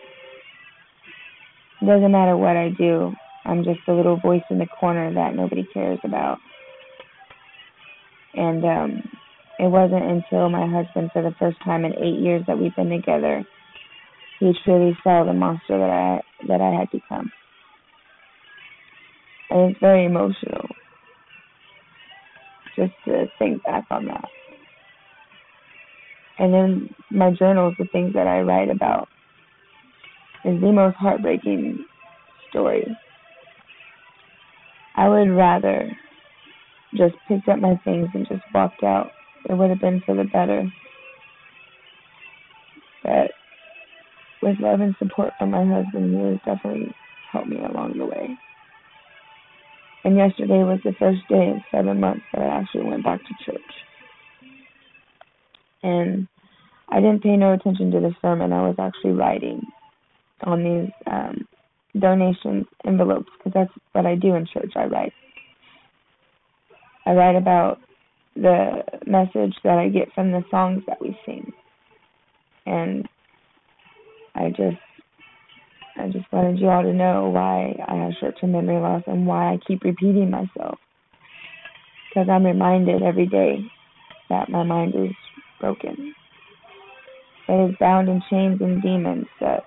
It 1.80 1.86
doesn't 1.86 2.12
matter 2.12 2.36
what 2.36 2.56
I 2.56 2.70
do. 2.76 3.12
I'm 3.46 3.64
just 3.64 3.80
a 3.88 3.92
little 3.92 4.18
voice 4.18 4.42
in 4.50 4.58
the 4.58 4.66
corner 4.66 5.12
that 5.14 5.34
nobody 5.34 5.66
cares 5.72 5.98
about. 6.04 6.38
And 8.34 8.64
um 8.64 9.02
it 9.58 9.70
wasn't 9.70 10.04
until 10.04 10.50
my 10.50 10.66
husband 10.66 11.10
for 11.12 11.22
the 11.22 11.34
first 11.38 11.56
time 11.64 11.84
in 11.84 11.94
eight 11.94 12.20
years 12.20 12.44
that 12.46 12.58
we've 12.58 12.76
been 12.76 12.90
together 12.90 13.42
he 14.40 14.52
truly 14.64 14.96
saw 15.02 15.24
the 15.24 15.32
monster 15.32 15.78
that 15.78 15.90
I 15.90 16.20
that 16.46 16.60
I 16.60 16.78
had 16.78 16.90
become. 16.90 17.30
And 19.50 19.70
it's 19.70 19.80
very 19.80 20.04
emotional 20.04 20.66
just 22.76 22.92
to 23.06 23.26
think 23.38 23.62
back 23.64 23.84
on 23.90 24.06
that. 24.06 24.24
And 26.38 26.52
then 26.52 26.94
my 27.10 27.30
journals, 27.30 27.74
the 27.78 27.86
things 27.92 28.12
that 28.12 28.26
I 28.26 28.40
write 28.40 28.68
about, 28.68 29.08
is 30.44 30.60
the 30.60 30.72
most 30.72 30.96
heartbreaking 30.96 31.86
story. 32.50 32.84
I 34.96 35.08
would 35.08 35.30
rather 35.30 35.90
just 36.96 37.14
picked 37.28 37.48
up 37.48 37.58
my 37.58 37.76
things 37.84 38.08
and 38.14 38.26
just 38.28 38.42
walked 38.54 38.82
out. 38.82 39.12
It 39.48 39.54
would 39.54 39.70
have 39.70 39.80
been 39.80 40.02
for 40.06 40.14
the 40.14 40.24
better. 40.24 40.64
But 43.02 43.30
with 44.42 44.58
love 44.60 44.80
and 44.80 44.94
support 44.98 45.34
from 45.38 45.50
my 45.50 45.64
husband, 45.64 46.14
he 46.14 46.24
has 46.30 46.38
definitely 46.44 46.92
helped 47.32 47.48
me 47.48 47.58
along 47.58 47.98
the 47.98 48.06
way. 48.06 48.36
And 50.04 50.16
yesterday 50.16 50.62
was 50.62 50.80
the 50.84 50.94
first 50.98 51.20
day 51.28 51.36
in 51.36 51.62
seven 51.72 52.00
months 52.00 52.24
that 52.32 52.42
I 52.42 52.46
actually 52.46 52.84
went 52.84 53.04
back 53.04 53.20
to 53.20 53.44
church. 53.44 53.60
And 55.82 56.28
I 56.88 57.00
didn't 57.00 57.22
pay 57.22 57.36
no 57.36 57.52
attention 57.52 57.90
to 57.90 58.00
the 58.00 58.14
sermon. 58.22 58.52
I 58.52 58.68
was 58.68 58.76
actually 58.78 59.12
writing 59.12 59.60
on 60.44 60.62
these 60.62 60.92
um, 61.10 61.46
donations 61.98 62.66
envelopes 62.86 63.28
because 63.38 63.52
that's 63.54 63.84
what 63.92 64.06
I 64.06 64.14
do 64.14 64.34
in 64.34 64.46
church. 64.46 64.72
I 64.76 64.84
write. 64.86 65.12
I 67.06 67.12
write 67.12 67.36
about 67.36 67.78
the 68.34 68.82
message 69.06 69.54
that 69.64 69.78
I 69.78 69.88
get 69.88 70.12
from 70.14 70.32
the 70.32 70.44
songs 70.50 70.82
that 70.86 71.00
we 71.00 71.16
sing. 71.24 71.52
And 72.66 73.08
I 74.34 74.50
just 74.50 74.76
I 75.98 76.08
just 76.08 76.30
wanted 76.32 76.58
you 76.58 76.68
all 76.68 76.82
to 76.82 76.92
know 76.92 77.30
why 77.30 77.74
I 77.88 77.94
have 77.96 78.12
short 78.20 78.38
term 78.40 78.52
memory 78.52 78.80
loss 78.80 79.02
and 79.06 79.26
why 79.26 79.52
I 79.54 79.58
keep 79.66 79.82
repeating 79.82 80.30
myself. 80.30 80.78
Because 82.08 82.28
I'm 82.30 82.44
reminded 82.44 83.02
every 83.02 83.26
day 83.26 83.58
that 84.28 84.50
my 84.50 84.62
mind 84.62 84.94
is 84.94 85.12
broken. 85.60 86.14
It 87.48 87.70
is 87.70 87.76
bound 87.78 88.08
in 88.08 88.22
chains 88.28 88.60
and 88.60 88.82
demons 88.82 89.26
that 89.40 89.64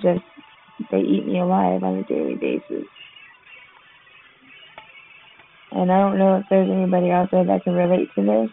just 0.00 0.24
they 0.90 0.98
eat 1.00 1.26
me 1.26 1.40
alive 1.40 1.82
on 1.82 1.98
a 1.98 2.04
daily 2.04 2.36
basis. 2.36 2.88
And 5.72 5.90
I 5.90 6.00
don't 6.00 6.18
know 6.18 6.36
if 6.38 6.46
there's 6.48 6.70
anybody 6.70 7.10
out 7.10 7.30
there 7.30 7.44
that 7.44 7.64
can 7.64 7.74
relate 7.74 8.10
to 8.16 8.22
this. 8.24 8.50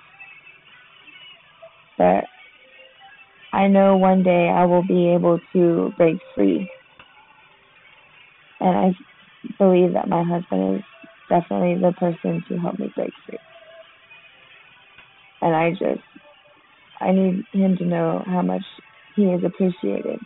But 1.98 2.26
I 3.54 3.68
know 3.68 3.98
one 3.98 4.24
day 4.24 4.50
I 4.50 4.66
will 4.66 4.84
be 4.84 5.10
able 5.10 5.40
to 5.54 5.94
break 5.98 6.20
free. 6.36 6.68
And 8.60 8.78
I 8.78 8.96
believe 9.60 9.94
that 9.94 10.10
my 10.10 10.24
husband 10.24 10.78
is 10.80 11.10
definitely 11.30 11.78
the 11.82 11.94
person 11.94 12.44
to 12.48 12.58
help 12.60 12.80
me 12.80 12.92
break 12.96 13.14
free. 13.26 13.40
And 15.42 15.56
I 15.56 15.72
just, 15.72 16.04
I 17.00 17.12
need 17.12 17.46
him 17.54 17.78
to 17.78 17.86
know 17.86 18.24
how 18.28 18.42
much 18.42 18.64
he 19.16 19.24
is 19.24 19.44
appreciated 19.44 20.26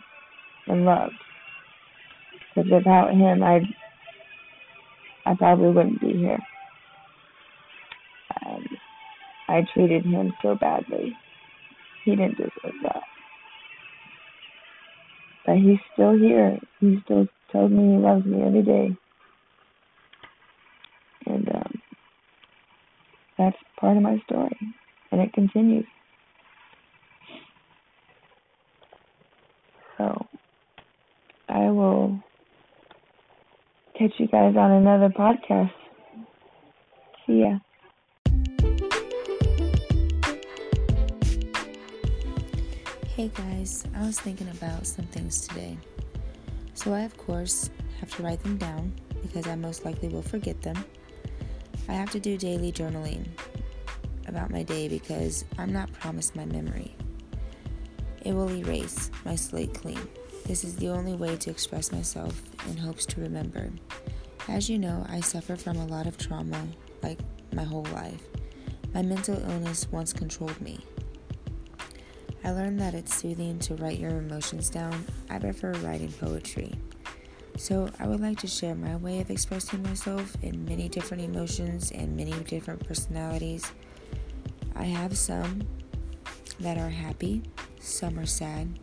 and 0.66 0.84
loved. 0.84 1.14
Because 2.54 2.70
without 2.70 3.12
him, 3.12 3.42
I, 3.42 3.60
I 5.24 5.34
probably 5.34 5.70
wouldn't 5.70 6.00
be 6.00 6.12
here. 6.12 6.38
Um, 8.44 8.64
I 9.48 9.62
treated 9.74 10.04
him 10.04 10.32
so 10.42 10.54
badly. 10.54 11.14
He 12.04 12.12
didn't 12.12 12.36
deserve 12.36 12.74
that. 12.82 13.02
But 15.44 15.56
he's 15.56 15.78
still 15.92 16.16
here. 16.16 16.58
He 16.80 16.98
still 17.04 17.26
tells 17.52 17.70
me 17.70 17.94
he 17.94 17.98
loves 17.98 18.24
me 18.24 18.42
every 18.42 18.62
day. 18.62 18.96
And 21.26 21.48
um, 21.54 21.82
that's 23.38 23.56
part 23.78 23.96
of 23.96 24.02
my 24.02 24.20
story. 24.26 24.58
And 25.12 25.20
it 25.20 25.32
continues. 25.32 25.86
So 29.98 30.26
I 31.48 31.70
will 31.70 32.18
catch 33.96 34.12
you 34.18 34.26
guys 34.26 34.56
on 34.56 34.70
another 34.72 35.08
podcast. 35.08 35.70
See 37.26 37.40
ya. 37.40 37.58
Hey 43.14 43.30
guys, 43.34 43.84
I 43.94 44.00
was 44.00 44.20
thinking 44.20 44.48
about 44.48 44.86
some 44.86 45.06
things 45.06 45.46
today. 45.46 45.78
So, 46.74 46.92
I 46.92 47.00
of 47.00 47.16
course 47.16 47.70
have 48.00 48.14
to 48.16 48.22
write 48.22 48.42
them 48.42 48.58
down 48.58 48.92
because 49.22 49.46
I 49.46 49.54
most 49.54 49.84
likely 49.84 50.08
will 50.08 50.22
forget 50.22 50.60
them. 50.62 50.76
I 51.88 51.92
have 51.92 52.10
to 52.10 52.20
do 52.20 52.36
daily 52.36 52.72
journaling 52.72 53.24
about 54.26 54.50
my 54.50 54.64
day 54.64 54.88
because 54.88 55.44
I'm 55.58 55.72
not 55.72 55.92
promised 55.92 56.34
my 56.34 56.44
memory. 56.44 56.94
It 58.22 58.34
will 58.34 58.50
erase 58.50 59.10
my 59.24 59.36
slate 59.36 59.72
clean. 59.72 60.00
This 60.46 60.62
is 60.62 60.76
the 60.76 60.88
only 60.90 61.14
way 61.14 61.36
to 61.36 61.50
express 61.50 61.90
myself 61.90 62.40
in 62.68 62.76
hopes 62.76 63.04
to 63.06 63.20
remember. 63.20 63.68
As 64.46 64.70
you 64.70 64.78
know, 64.78 65.04
I 65.08 65.18
suffer 65.20 65.56
from 65.56 65.76
a 65.76 65.86
lot 65.86 66.06
of 66.06 66.16
trauma, 66.18 66.68
like 67.02 67.18
my 67.52 67.64
whole 67.64 67.86
life. 67.92 68.22
My 68.94 69.02
mental 69.02 69.34
illness 69.50 69.88
once 69.90 70.12
controlled 70.12 70.60
me. 70.60 70.78
I 72.44 72.52
learned 72.52 72.78
that 72.78 72.94
it's 72.94 73.12
soothing 73.12 73.58
to 73.58 73.74
write 73.74 73.98
your 73.98 74.18
emotions 74.18 74.70
down. 74.70 75.04
I 75.28 75.40
prefer 75.40 75.72
writing 75.72 76.12
poetry. 76.12 76.72
So, 77.56 77.90
I 77.98 78.06
would 78.06 78.20
like 78.20 78.38
to 78.38 78.46
share 78.46 78.76
my 78.76 78.94
way 78.94 79.20
of 79.20 79.30
expressing 79.30 79.82
myself 79.82 80.36
in 80.42 80.64
many 80.64 80.88
different 80.88 81.24
emotions 81.24 81.90
and 81.90 82.16
many 82.16 82.32
different 82.44 82.86
personalities. 82.86 83.72
I 84.76 84.84
have 84.84 85.18
some 85.18 85.66
that 86.60 86.78
are 86.78 86.90
happy, 86.90 87.42
some 87.80 88.16
are 88.16 88.26
sad, 88.26 88.78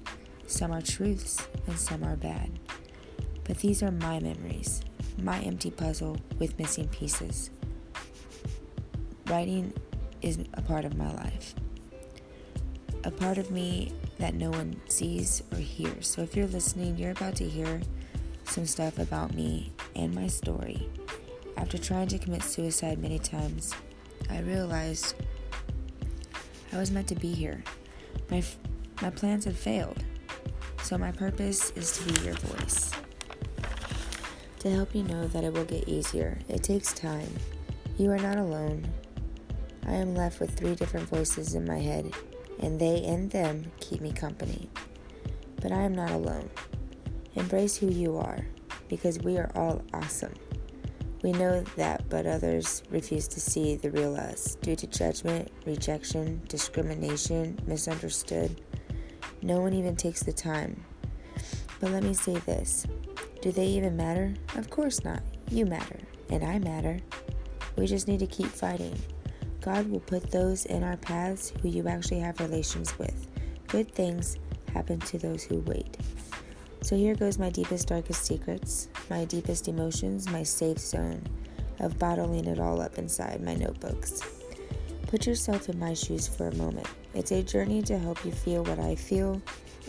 some 0.53 0.71
are 0.71 0.81
truths, 0.81 1.47
and 1.67 1.77
some 1.77 2.03
are 2.03 2.15
bad. 2.15 2.51
But 3.43 3.57
these 3.57 3.83
are 3.83 3.91
my 3.91 4.19
memories, 4.19 4.81
my 5.21 5.39
empty 5.39 5.71
puzzle 5.71 6.17
with 6.39 6.57
missing 6.57 6.87
pieces. 6.87 7.49
Writing 9.27 9.73
is 10.21 10.39
a 10.53 10.61
part 10.61 10.85
of 10.85 10.95
my 10.95 11.11
life 11.13 11.55
a 13.03 13.11
part 13.11 13.37
of 13.37 13.51
me 13.51 13.91
that 14.17 14.33
no 14.33 14.49
one 14.49 14.79
sees 14.87 15.43
or 15.51 15.57
hears. 15.57 16.07
So 16.07 16.21
if 16.21 16.35
you're 16.35 16.47
listening, 16.47 16.97
you're 16.97 17.11
about 17.11 17.35
to 17.37 17.47
hear 17.47 17.81
some 18.45 18.65
stuff 18.65 18.97
about 18.99 19.33
me 19.33 19.71
and 19.95 20.13
my 20.13 20.27
story. 20.27 20.89
After 21.57 21.77
trying 21.77 22.07
to 22.09 22.19
commit 22.19 22.43
suicide 22.43 22.99
many 22.99 23.19
times, 23.19 23.73
I 24.29 24.39
realized 24.39 25.15
I 26.71 26.77
was 26.77 26.91
meant 26.91 27.07
to 27.09 27.15
be 27.15 27.33
here. 27.33 27.63
My 28.29 28.43
my 29.01 29.09
plans 29.09 29.45
had 29.45 29.55
failed. 29.55 30.03
So 30.84 30.98
my 30.98 31.12
purpose 31.12 31.72
is 31.72 31.98
to 31.98 32.13
be 32.13 32.26
your 32.26 32.36
voice. 32.36 32.91
To 34.60 34.69
help 34.69 34.93
you 34.93 35.04
know 35.04 35.28
that 35.28 35.43
it 35.43 35.54
will 35.54 35.63
get 35.63 35.88
easier. 35.88 36.38
It 36.50 36.62
takes 36.62 36.93
time. 36.93 37.34
You 37.98 38.12
are 38.12 38.19
not 38.19 38.38
alone. 38.38 38.86
I 39.88 39.93
am 39.93 40.13
left 40.13 40.41
with 40.41 40.56
three 40.56 40.76
different 40.76 41.08
voices 41.08 41.56
in 41.56 41.65
my 41.65 41.80
head 41.80 42.13
and 42.60 42.80
they 42.80 43.04
and 43.04 43.32
them 43.32 43.72
keep 43.80 44.02
me 44.02 44.12
company. 44.12 44.69
But 45.62 45.72
I 45.72 45.84
am 45.84 45.96
not 45.96 46.12
alone. 46.12 46.50
Embrace 47.36 47.78
who 47.78 47.88
you 47.88 48.17
are, 48.17 48.46
because 48.89 49.19
we 49.19 49.38
are 49.38 49.52
all 49.56 49.82
awesome. 49.93 50.34
We 51.24 51.32
know 51.32 51.62
that, 51.78 52.10
but 52.10 52.28
others 52.28 52.84
refuse 52.89 53.30
to 53.30 53.39
see 53.39 53.78
the 53.78 53.89
real 53.89 54.15
us 54.15 54.56
due 54.62 54.76
to 54.76 54.88
judgment, 54.88 55.50
rejection, 55.65 56.41
discrimination, 56.50 57.58
misunderstood. 57.65 58.62
No 59.43 59.60
one 59.60 59.73
even 59.73 59.97
takes 59.97 60.23
the 60.23 60.32
time. 60.32 60.86
But 61.82 61.91
let 61.91 62.03
me 62.03 62.13
say 62.13 62.38
this 62.38 62.88
do 63.41 63.51
they 63.51 63.65
even 63.67 63.97
matter? 63.97 64.34
Of 64.56 64.69
course 64.69 65.03
not. 65.03 65.21
You 65.51 65.65
matter, 65.65 65.99
and 66.29 66.45
I 66.45 66.58
matter. 66.60 67.01
We 67.75 67.88
just 67.88 68.08
need 68.08 68.21
to 68.21 68.27
keep 68.27 68.47
fighting. 68.47 68.97
God 69.60 69.89
will 69.89 69.99
put 69.99 70.32
those 70.32 70.65
in 70.65 70.82
our 70.82 70.95
paths 70.95 71.51
who 71.62 71.67
you 71.67 71.89
actually 71.89 72.19
have 72.21 72.39
relations 72.39 72.97
with. 72.97 73.27
Good 73.67 73.91
things 73.93 74.38
happen 74.73 74.99
to 75.01 75.17
those 75.17 75.43
who 75.43 75.60
wait. 75.60 75.97
So 76.82 76.95
here 76.95 77.15
goes 77.15 77.38
my 77.38 77.49
deepest, 77.49 77.89
darkest 77.89 78.23
secrets, 78.23 78.88
my 79.10 79.25
deepest 79.25 79.67
emotions, 79.67 80.29
my 80.29 80.43
safe 80.43 80.79
zone 80.79 81.21
of 81.79 81.99
bottling 81.99 82.45
it 82.45 82.60
all 82.60 82.82
up 82.82 82.97
inside 82.97 83.43
my 83.43 83.56
notebooks. 83.56 84.21
Put 85.13 85.28
yourself 85.28 85.69
in 85.69 85.78
my 85.78 85.93
shoes 85.93 86.28
for 86.28 86.47
a 86.47 86.56
moment. 86.56 86.88
It's 87.13 87.30
a 87.30 87.43
journey 87.43 87.84
to 87.84 87.99
help 87.99 88.26
you 88.26 88.32
feel 88.32 88.63
what 88.63 88.80
I 88.80 88.95
feel 88.95 89.39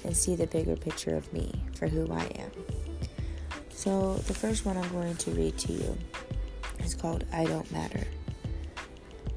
and 0.05 0.15
see 0.15 0.37
the 0.37 0.47
bigger 0.47 0.77
picture 0.77 1.17
of 1.17 1.33
me 1.33 1.51
for 1.77 1.89
who 1.89 2.13
I 2.13 2.25
am. 2.39 2.51
So, 3.71 4.17
the 4.17 4.35
first 4.35 4.67
one 4.67 4.77
I'm 4.77 4.93
going 4.93 5.17
to 5.17 5.31
read 5.31 5.57
to 5.57 5.73
you 5.73 5.97
is 6.81 6.95
called 6.95 7.25
I 7.33 7.47
Don't 7.47 7.73
Matter. 7.73 8.07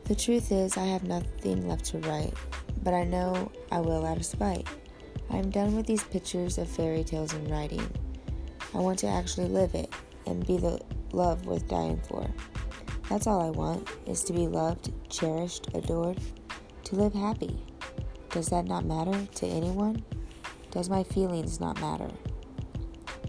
The 0.04 0.16
truth 0.16 0.52
is, 0.52 0.76
I 0.76 0.84
have 0.88 1.06
nothing 1.06 1.70
left 1.70 1.86
to 1.86 2.00
write, 2.00 2.34
but 2.84 2.94
I 2.94 3.06
know 3.06 3.50
I 3.72 3.80
will 3.80 4.06
out 4.06 4.18
of 4.18 4.26
spite. 4.26 4.68
I 5.30 5.38
am 5.38 5.50
done 5.52 5.74
with 5.74 5.86
these 5.86 6.04
pictures 6.04 6.58
of 6.58 6.68
fairy 6.68 7.06
tales 7.06 7.32
and 7.32 7.50
writing. 7.50 7.90
I 8.74 8.80
want 8.80 9.00
to 9.00 9.08
actually 9.08 9.48
live 9.48 9.74
it 9.74 9.90
and 10.26 10.46
be 10.46 10.58
the 10.58 10.82
love 11.14 11.46
worth 11.46 11.66
dying 11.70 12.02
for. 12.10 12.30
That's 13.10 13.26
all 13.26 13.42
I 13.42 13.50
want, 13.50 13.88
is 14.06 14.24
to 14.26 14.34
be 14.34 14.48
loved, 14.48 14.92
cherished, 15.10 15.68
adored, 15.74 16.20
to 16.84 16.96
live 16.96 17.14
happy. 17.14 17.64
Does 18.32 18.48
that 18.48 18.66
not 18.66 18.86
matter 18.86 19.26
to 19.36 19.48
anyone? 19.48 20.04
Does 20.72 20.90
my 20.90 21.04
feelings 21.04 21.60
not 21.60 21.80
matter? 21.80 22.12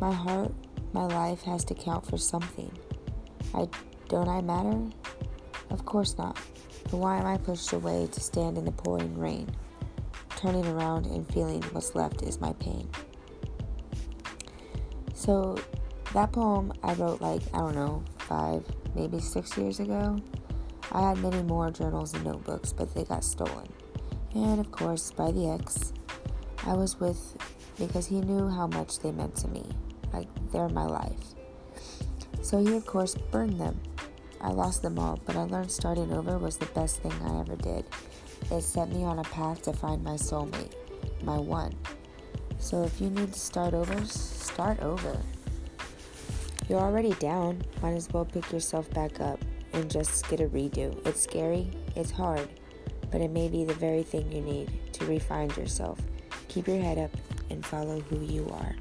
My 0.01 0.13
heart, 0.13 0.53
my 0.93 1.07
life 1.07 1.43
has 1.43 1.65
to 1.67 1.75
count 1.75 2.05
for 2.07 2.19
something. 2.19 2.71
I 3.55 3.69
don't 4.09 4.29
I 4.29 4.41
matter? 4.41 4.83
Of 5.71 5.85
course 5.85 6.19
not. 6.19 6.37
But 6.91 6.97
why 6.97 7.19
am 7.19 7.27
I 7.27 7.37
pushed 7.37 7.73
away 7.73 8.09
to 8.11 8.21
stand 8.21 8.59
in 8.59 8.65
the 8.65 8.73
pouring 8.73 9.17
rain, 9.17 9.49
turning 10.37 10.67
around 10.67 11.07
and 11.07 11.31
feeling 11.33 11.63
what's 11.73 11.95
left 11.95 12.23
is 12.23 12.41
my 12.41 12.53
pain? 12.55 12.89
So, 15.15 15.59
that 16.15 16.33
poem 16.33 16.73
I 16.83 16.95
wrote 16.95 17.21
like, 17.21 17.43
I 17.53 17.59
don't 17.59 17.75
know, 17.75 18.03
five, 18.19 18.65
maybe 18.99 19.21
six 19.21 19.57
years 19.57 19.79
ago. 19.79 20.21
I 20.91 21.11
had 21.11 21.19
many 21.19 21.43
more 21.43 21.71
journals 21.71 22.15
and 22.15 22.25
notebooks, 22.25 22.73
but 22.73 22.93
they 22.95 23.05
got 23.05 23.23
stolen. 23.23 23.69
And 24.35 24.59
of 24.59 24.71
course, 24.73 25.13
by 25.13 25.31
the 25.31 25.51
ex 25.51 25.93
I 26.67 26.73
was 26.73 26.99
with 26.99 27.37
because 27.79 28.07
he 28.07 28.21
knew 28.21 28.49
how 28.49 28.67
much 28.67 28.99
they 28.99 29.13
meant 29.13 29.37
to 29.37 29.49
me. 29.49 29.65
Like, 30.13 30.27
they're 30.51 30.69
my 30.69 30.87
life. 30.87 31.35
So 32.43 32.59
he, 32.59 32.75
of 32.75 32.87
course, 32.87 33.15
burned 33.15 33.61
them. 33.61 33.81
I 34.41 34.51
lost 34.51 34.83
them 34.83 34.99
all, 34.99 35.19
but 35.25 35.37
I 35.37 35.43
learned 35.43 35.71
starting 35.71 36.13
over 36.13 36.39
was 36.39 36.57
the 36.57 36.67
best 36.67 37.03
thing 37.03 37.13
I 37.23 37.41
ever 37.41 37.57
did. 37.57 37.85
It 38.51 38.63
set 38.63 38.89
me 38.89 39.05
on 39.05 39.19
a 39.19 39.25
path 39.25 39.63
to 39.63 39.73
find 39.73 40.03
my 40.03 40.15
soulmate, 40.15 40.75
my 41.23 41.39
one. 41.39 41.75
So 42.59 42.83
if 42.83 43.01
you 43.01 43.11
need 43.11 43.33
to 43.33 43.39
start 43.39 43.75
over, 43.75 44.05
start 44.05 44.81
over. 44.81 45.19
You're 46.69 46.81
already 46.81 47.13
down, 47.15 47.63
might 47.81 47.95
as 47.95 48.11
well 48.13 48.27
pick 48.27 48.53
yourself 48.53 48.91
back 48.91 49.21
up 49.21 49.43
and 49.73 49.91
just 49.91 50.29
get 50.29 50.41
a 50.41 50.49
redo. 50.49 50.95
It's 51.07 51.23
scary, 51.23 51.71
it's 51.97 52.11
hard, 52.11 52.47
but 53.11 53.23
it 53.23 53.31
may 53.31 53.49
be 53.49 53.65
the 53.65 53.73
very 53.73 54.03
thing 54.03 54.31
you 54.31 54.43
need 54.43 54.93
to 54.93 55.07
refine 55.07 55.49
yourself. 55.57 55.99
Keep 56.49 56.69
your 56.69 56.79
head 56.79 56.99
up 56.99 57.11
and 57.49 57.65
follow 57.65 58.01
who 58.01 58.21
you 58.21 58.47
are. 58.51 58.77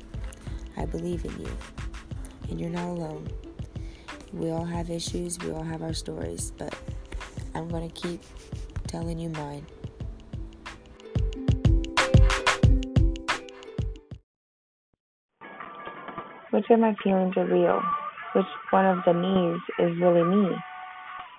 I 0.75 0.85
believe 0.85 1.23
in 1.23 1.39
you, 1.39 1.57
and 2.49 2.59
you're 2.59 2.69
not 2.69 2.89
alone. 2.89 3.25
We 4.33 4.49
all 4.51 4.65
have 4.65 4.89
issues, 4.89 5.39
we 5.39 5.51
all 5.51 5.63
have 5.63 5.81
our 5.81 5.93
stories, 5.93 6.51
but 6.57 6.75
I'm 7.55 7.69
to 7.69 7.89
keep 7.89 8.21
telling 8.87 9.17
you 9.17 9.29
mine. 9.29 9.65
Which 16.57 16.71
of 16.71 16.79
my 16.79 16.95
feelings 17.03 17.37
are 17.37 17.45
real? 17.45 17.79
Which 18.33 18.47
one 18.71 18.87
of 18.87 19.05
the 19.05 19.13
me's 19.13 19.61
is 19.77 20.01
really 20.01 20.23
me? 20.23 20.55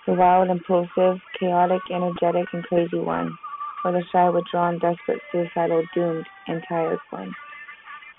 The 0.07 0.13
wild, 0.13 0.49
impulsive, 0.49 1.19
chaotic, 1.41 1.83
energetic, 1.91 2.47
and 2.53 2.63
crazy 2.63 3.01
one, 3.01 3.37
or 3.85 3.91
the 3.91 4.05
shy, 4.13 4.29
withdrawn, 4.31 4.79
desperate, 4.79 5.19
suicidal, 5.33 5.83
doomed, 5.93 6.25
and 6.47 6.63
tired 6.69 7.01
one? 7.11 7.35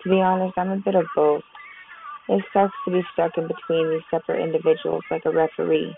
To 0.03 0.09
be 0.09 0.19
honest, 0.19 0.57
I'm 0.57 0.71
a 0.71 0.75
bit 0.75 0.95
of 0.95 1.05
both. 1.15 1.41
It 2.27 2.43
sucks 2.51 2.75
to 2.83 2.91
be 2.91 3.01
stuck 3.13 3.31
in 3.37 3.47
between 3.47 3.91
these 3.91 4.03
separate 4.11 4.43
individuals 4.43 5.03
like 5.09 5.23
a 5.23 5.31
referee. 5.31 5.95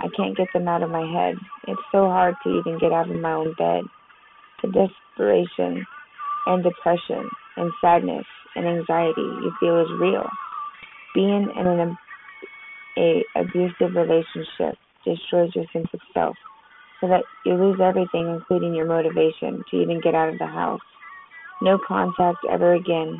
I 0.00 0.08
can't 0.16 0.36
get 0.36 0.48
them 0.52 0.66
out 0.66 0.82
of 0.82 0.90
my 0.90 1.06
head. 1.12 1.36
It's 1.68 1.86
so 1.92 2.06
hard 2.06 2.34
to 2.42 2.58
even 2.58 2.80
get 2.80 2.90
out 2.90 3.08
of 3.08 3.20
my 3.20 3.34
own 3.34 3.54
bed. 3.56 3.84
The 4.64 4.88
desperation 5.16 5.86
and 6.46 6.64
depression 6.64 7.30
and 7.56 7.72
sadness 7.80 8.24
and 8.56 8.66
anxiety 8.66 9.20
you 9.20 9.52
feel 9.60 9.80
is 9.80 9.88
real. 10.00 10.28
Being 11.14 11.48
in 11.58 11.66
an 11.66 11.96
a 12.98 13.24
abusive 13.36 13.94
relationship 13.94 14.76
destroys 15.04 15.50
your 15.54 15.64
sense 15.72 15.88
of 15.94 16.00
self 16.12 16.36
so 17.00 17.08
that 17.08 17.22
you 17.46 17.54
lose 17.54 17.80
everything 17.80 18.28
including 18.28 18.74
your 18.74 18.86
motivation 18.86 19.62
to 19.70 19.80
even 19.80 20.00
get 20.00 20.14
out 20.14 20.28
of 20.28 20.38
the 20.38 20.46
house. 20.46 20.80
No 21.62 21.78
contact 21.86 22.38
ever 22.50 22.74
again 22.74 23.18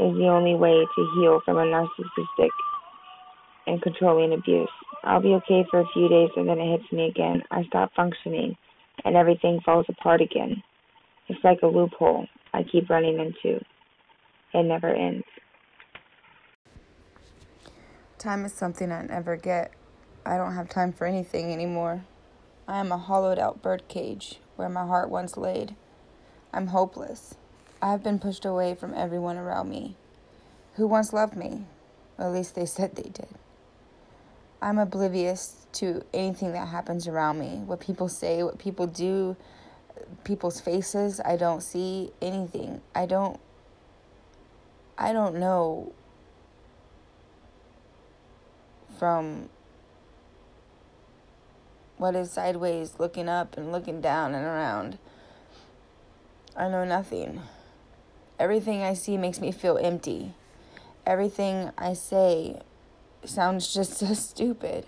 is 0.00 0.14
the 0.16 0.28
only 0.28 0.54
way 0.54 0.84
to 0.96 1.10
heal 1.16 1.40
from 1.44 1.58
a 1.58 1.64
narcissistic 1.64 2.50
and 3.66 3.80
controlling 3.80 4.32
abuse. 4.34 4.68
I'll 5.04 5.22
be 5.22 5.34
okay 5.34 5.64
for 5.70 5.80
a 5.80 5.88
few 5.92 6.08
days 6.08 6.30
and 6.36 6.48
then 6.48 6.58
it 6.58 6.78
hits 6.78 6.92
me 6.92 7.08
again. 7.08 7.42
I 7.50 7.64
stop 7.64 7.92
functioning 7.94 8.56
and 9.04 9.16
everything 9.16 9.60
falls 9.64 9.86
apart 9.88 10.20
again. 10.20 10.62
It's 11.28 11.42
like 11.44 11.58
a 11.62 11.66
loophole 11.66 12.26
I 12.54 12.62
keep 12.62 12.88
running 12.88 13.18
into. 13.18 13.60
It 14.54 14.62
never 14.62 14.88
ends. 14.88 15.24
Time 18.16 18.44
is 18.44 18.54
something 18.54 18.92
I 18.92 19.02
never 19.02 19.36
get. 19.36 19.72
I 20.24 20.36
don't 20.36 20.54
have 20.54 20.68
time 20.68 20.92
for 20.92 21.04
anything 21.04 21.52
anymore. 21.52 22.04
I 22.68 22.78
am 22.78 22.92
a 22.92 22.96
hollowed 22.96 23.40
out 23.40 23.60
bird 23.60 23.88
cage 23.88 24.38
where 24.54 24.68
my 24.68 24.86
heart 24.86 25.10
once 25.10 25.36
laid. 25.36 25.74
I'm 26.52 26.68
hopeless. 26.68 27.34
I 27.82 27.90
have 27.90 28.04
been 28.04 28.20
pushed 28.20 28.44
away 28.44 28.76
from 28.76 28.94
everyone 28.94 29.36
around 29.36 29.68
me 29.68 29.96
who 30.76 30.86
once 30.86 31.12
loved 31.12 31.36
me. 31.36 31.66
At 32.20 32.32
least 32.32 32.54
they 32.54 32.66
said 32.66 32.94
they 32.94 33.10
did. 33.10 33.28
I'm 34.62 34.78
oblivious 34.78 35.66
to 35.72 36.04
anything 36.14 36.52
that 36.52 36.68
happens 36.68 37.08
around 37.08 37.40
me, 37.40 37.62
what 37.66 37.80
people 37.80 38.08
say, 38.08 38.44
what 38.44 38.58
people 38.58 38.86
do, 38.86 39.36
people's 40.24 40.60
faces. 40.60 41.20
I 41.24 41.36
don't 41.36 41.62
see 41.62 42.12
anything. 42.20 42.80
I 42.94 43.06
don't 43.06 43.38
I 44.96 45.12
don't 45.12 45.36
know 45.36 45.92
from 48.98 49.48
what 51.96 52.14
is 52.14 52.30
sideways 52.30 52.94
looking 52.98 53.28
up 53.28 53.56
and 53.56 53.72
looking 53.72 54.00
down 54.00 54.34
and 54.34 54.44
around. 54.44 54.98
I 56.56 56.68
know 56.68 56.84
nothing. 56.84 57.40
Everything 58.38 58.82
I 58.82 58.94
see 58.94 59.16
makes 59.16 59.40
me 59.40 59.50
feel 59.50 59.78
empty. 59.78 60.34
Everything 61.04 61.70
I 61.76 61.94
say 61.94 62.60
sounds 63.24 63.72
just 63.74 63.94
so 63.94 64.14
stupid. 64.14 64.86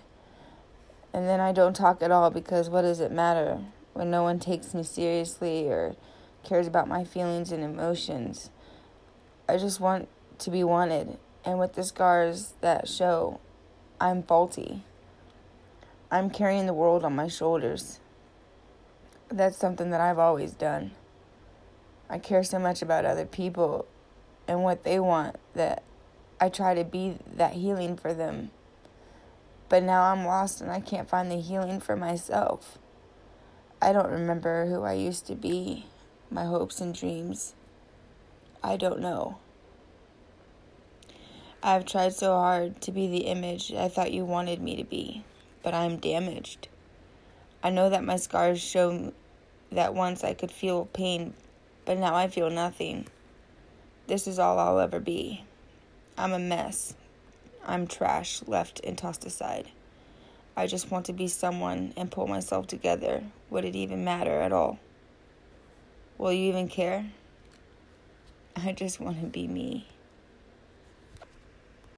And 1.12 1.27
then 1.29 1.40
I 1.40 1.53
don't 1.53 1.75
talk 1.75 2.03
at 2.03 2.11
all 2.11 2.31
because 2.31 2.69
what 2.69 2.83
does 2.83 3.01
it 3.01 3.11
matter 3.11 3.61
when 3.96 4.11
no 4.11 4.22
one 4.22 4.38
takes 4.38 4.74
me 4.74 4.82
seriously 4.82 5.68
or 5.68 5.96
cares 6.44 6.66
about 6.66 6.88
my 6.88 7.04
feelings 7.04 7.52
and 7.52 7.64
emotions? 7.64 8.50
I 9.48 9.56
just 9.56 9.80
want 9.80 10.09
to 10.38 10.50
be 10.50 10.64
wanted. 10.64 11.18
And 11.44 11.59
with 11.59 11.74
the 11.74 11.85
scars 11.85 12.54
that 12.61 12.88
show, 12.88 13.40
I'm 14.00 14.22
faulty. 14.22 14.82
I'm 16.11 16.30
carrying 16.30 16.66
the 16.66 16.74
world 16.74 17.04
on 17.04 17.16
my 17.16 17.28
shoulders. 17.28 18.00
That's 19.28 19.56
something 19.56 19.90
that 19.90 20.00
I've 20.00 20.18
always 20.18 20.52
done. 20.52 20.92
I 22.09 22.18
care 22.18 22.44
so 22.44 22.59
much 22.59 22.82
about 22.82 23.04
other 23.04 23.26
people 23.26 23.87
and 24.46 24.62
what 24.62 24.85
they 24.85 25.00
want 25.00 25.37
that 25.54 25.82
I 26.40 26.48
try 26.48 26.74
to 26.74 26.85
be 26.85 27.16
that 27.35 27.54
healing 27.54 27.96
for 27.96 28.14
them. 28.14 28.50
But 29.68 29.82
now 29.82 30.12
I'm 30.12 30.24
lost 30.24 30.61
and 30.61 30.70
I 30.70 30.80
can't 30.80 31.09
find 31.09 31.30
the 31.30 31.40
healing 31.40 31.80
for 31.80 31.96
myself. 31.96 32.78
I 33.87 33.92
don't 33.92 34.11
remember 34.11 34.66
who 34.66 34.83
I 34.83 34.94
used 34.94 35.29
to 35.29 35.37
be, 35.37 35.87
my 36.29 36.44
hopes 36.44 36.81
and 36.81 36.92
dreams. 36.92 37.55
I 38.61 38.77
don't 38.77 38.99
know. 38.99 39.38
I've 41.62 41.87
tried 41.87 42.12
so 42.14 42.33
hard 42.33 42.81
to 42.81 42.90
be 42.90 43.07
the 43.07 43.27
image 43.27 43.72
I 43.72 43.87
thought 43.87 44.11
you 44.11 44.25
wanted 44.25 44.61
me 44.61 44.75
to 44.75 44.83
be, 44.83 45.22
but 45.62 45.72
I'm 45.72 45.99
damaged. 45.99 46.66
I 47.62 47.70
know 47.70 47.88
that 47.88 48.03
my 48.03 48.16
scars 48.16 48.61
show 48.61 49.12
that 49.70 49.94
once 49.94 50.25
I 50.25 50.35
could 50.35 50.51
feel 50.51 50.87
pain 50.87 51.35
but 51.85 51.96
now 51.96 52.16
I 52.16 52.27
feel 52.27 52.51
nothing. 52.51 53.07
This 54.09 54.27
is 54.27 54.40
all 54.40 54.59
I'll 54.59 54.81
ever 54.81 54.99
be. 54.99 55.44
I'm 56.18 56.33
a 56.33 56.40
mess. 56.40 56.96
I'm 57.64 57.87
trash 57.87 58.42
left 58.49 58.81
and 58.83 58.99
tossed 58.99 59.25
aside. 59.25 59.68
I 60.59 60.66
just 60.66 60.90
want 60.90 61.05
to 61.07 61.12
be 61.12 61.29
someone 61.29 61.92
and 61.97 62.11
pull 62.11 62.27
myself 62.27 62.66
together. 62.66 63.23
Would 63.51 63.66
it 63.66 63.77
even 63.77 64.05
matter 64.05 64.40
at 64.40 64.53
all? 64.53 64.79
Will 66.16 66.33
you 66.33 66.49
even 66.49 66.69
care? 66.69 67.05
I 68.57 68.73
just 68.73 68.99
want 68.99 69.21
to 69.21 69.27
be 69.27 69.47
me. 69.47 69.87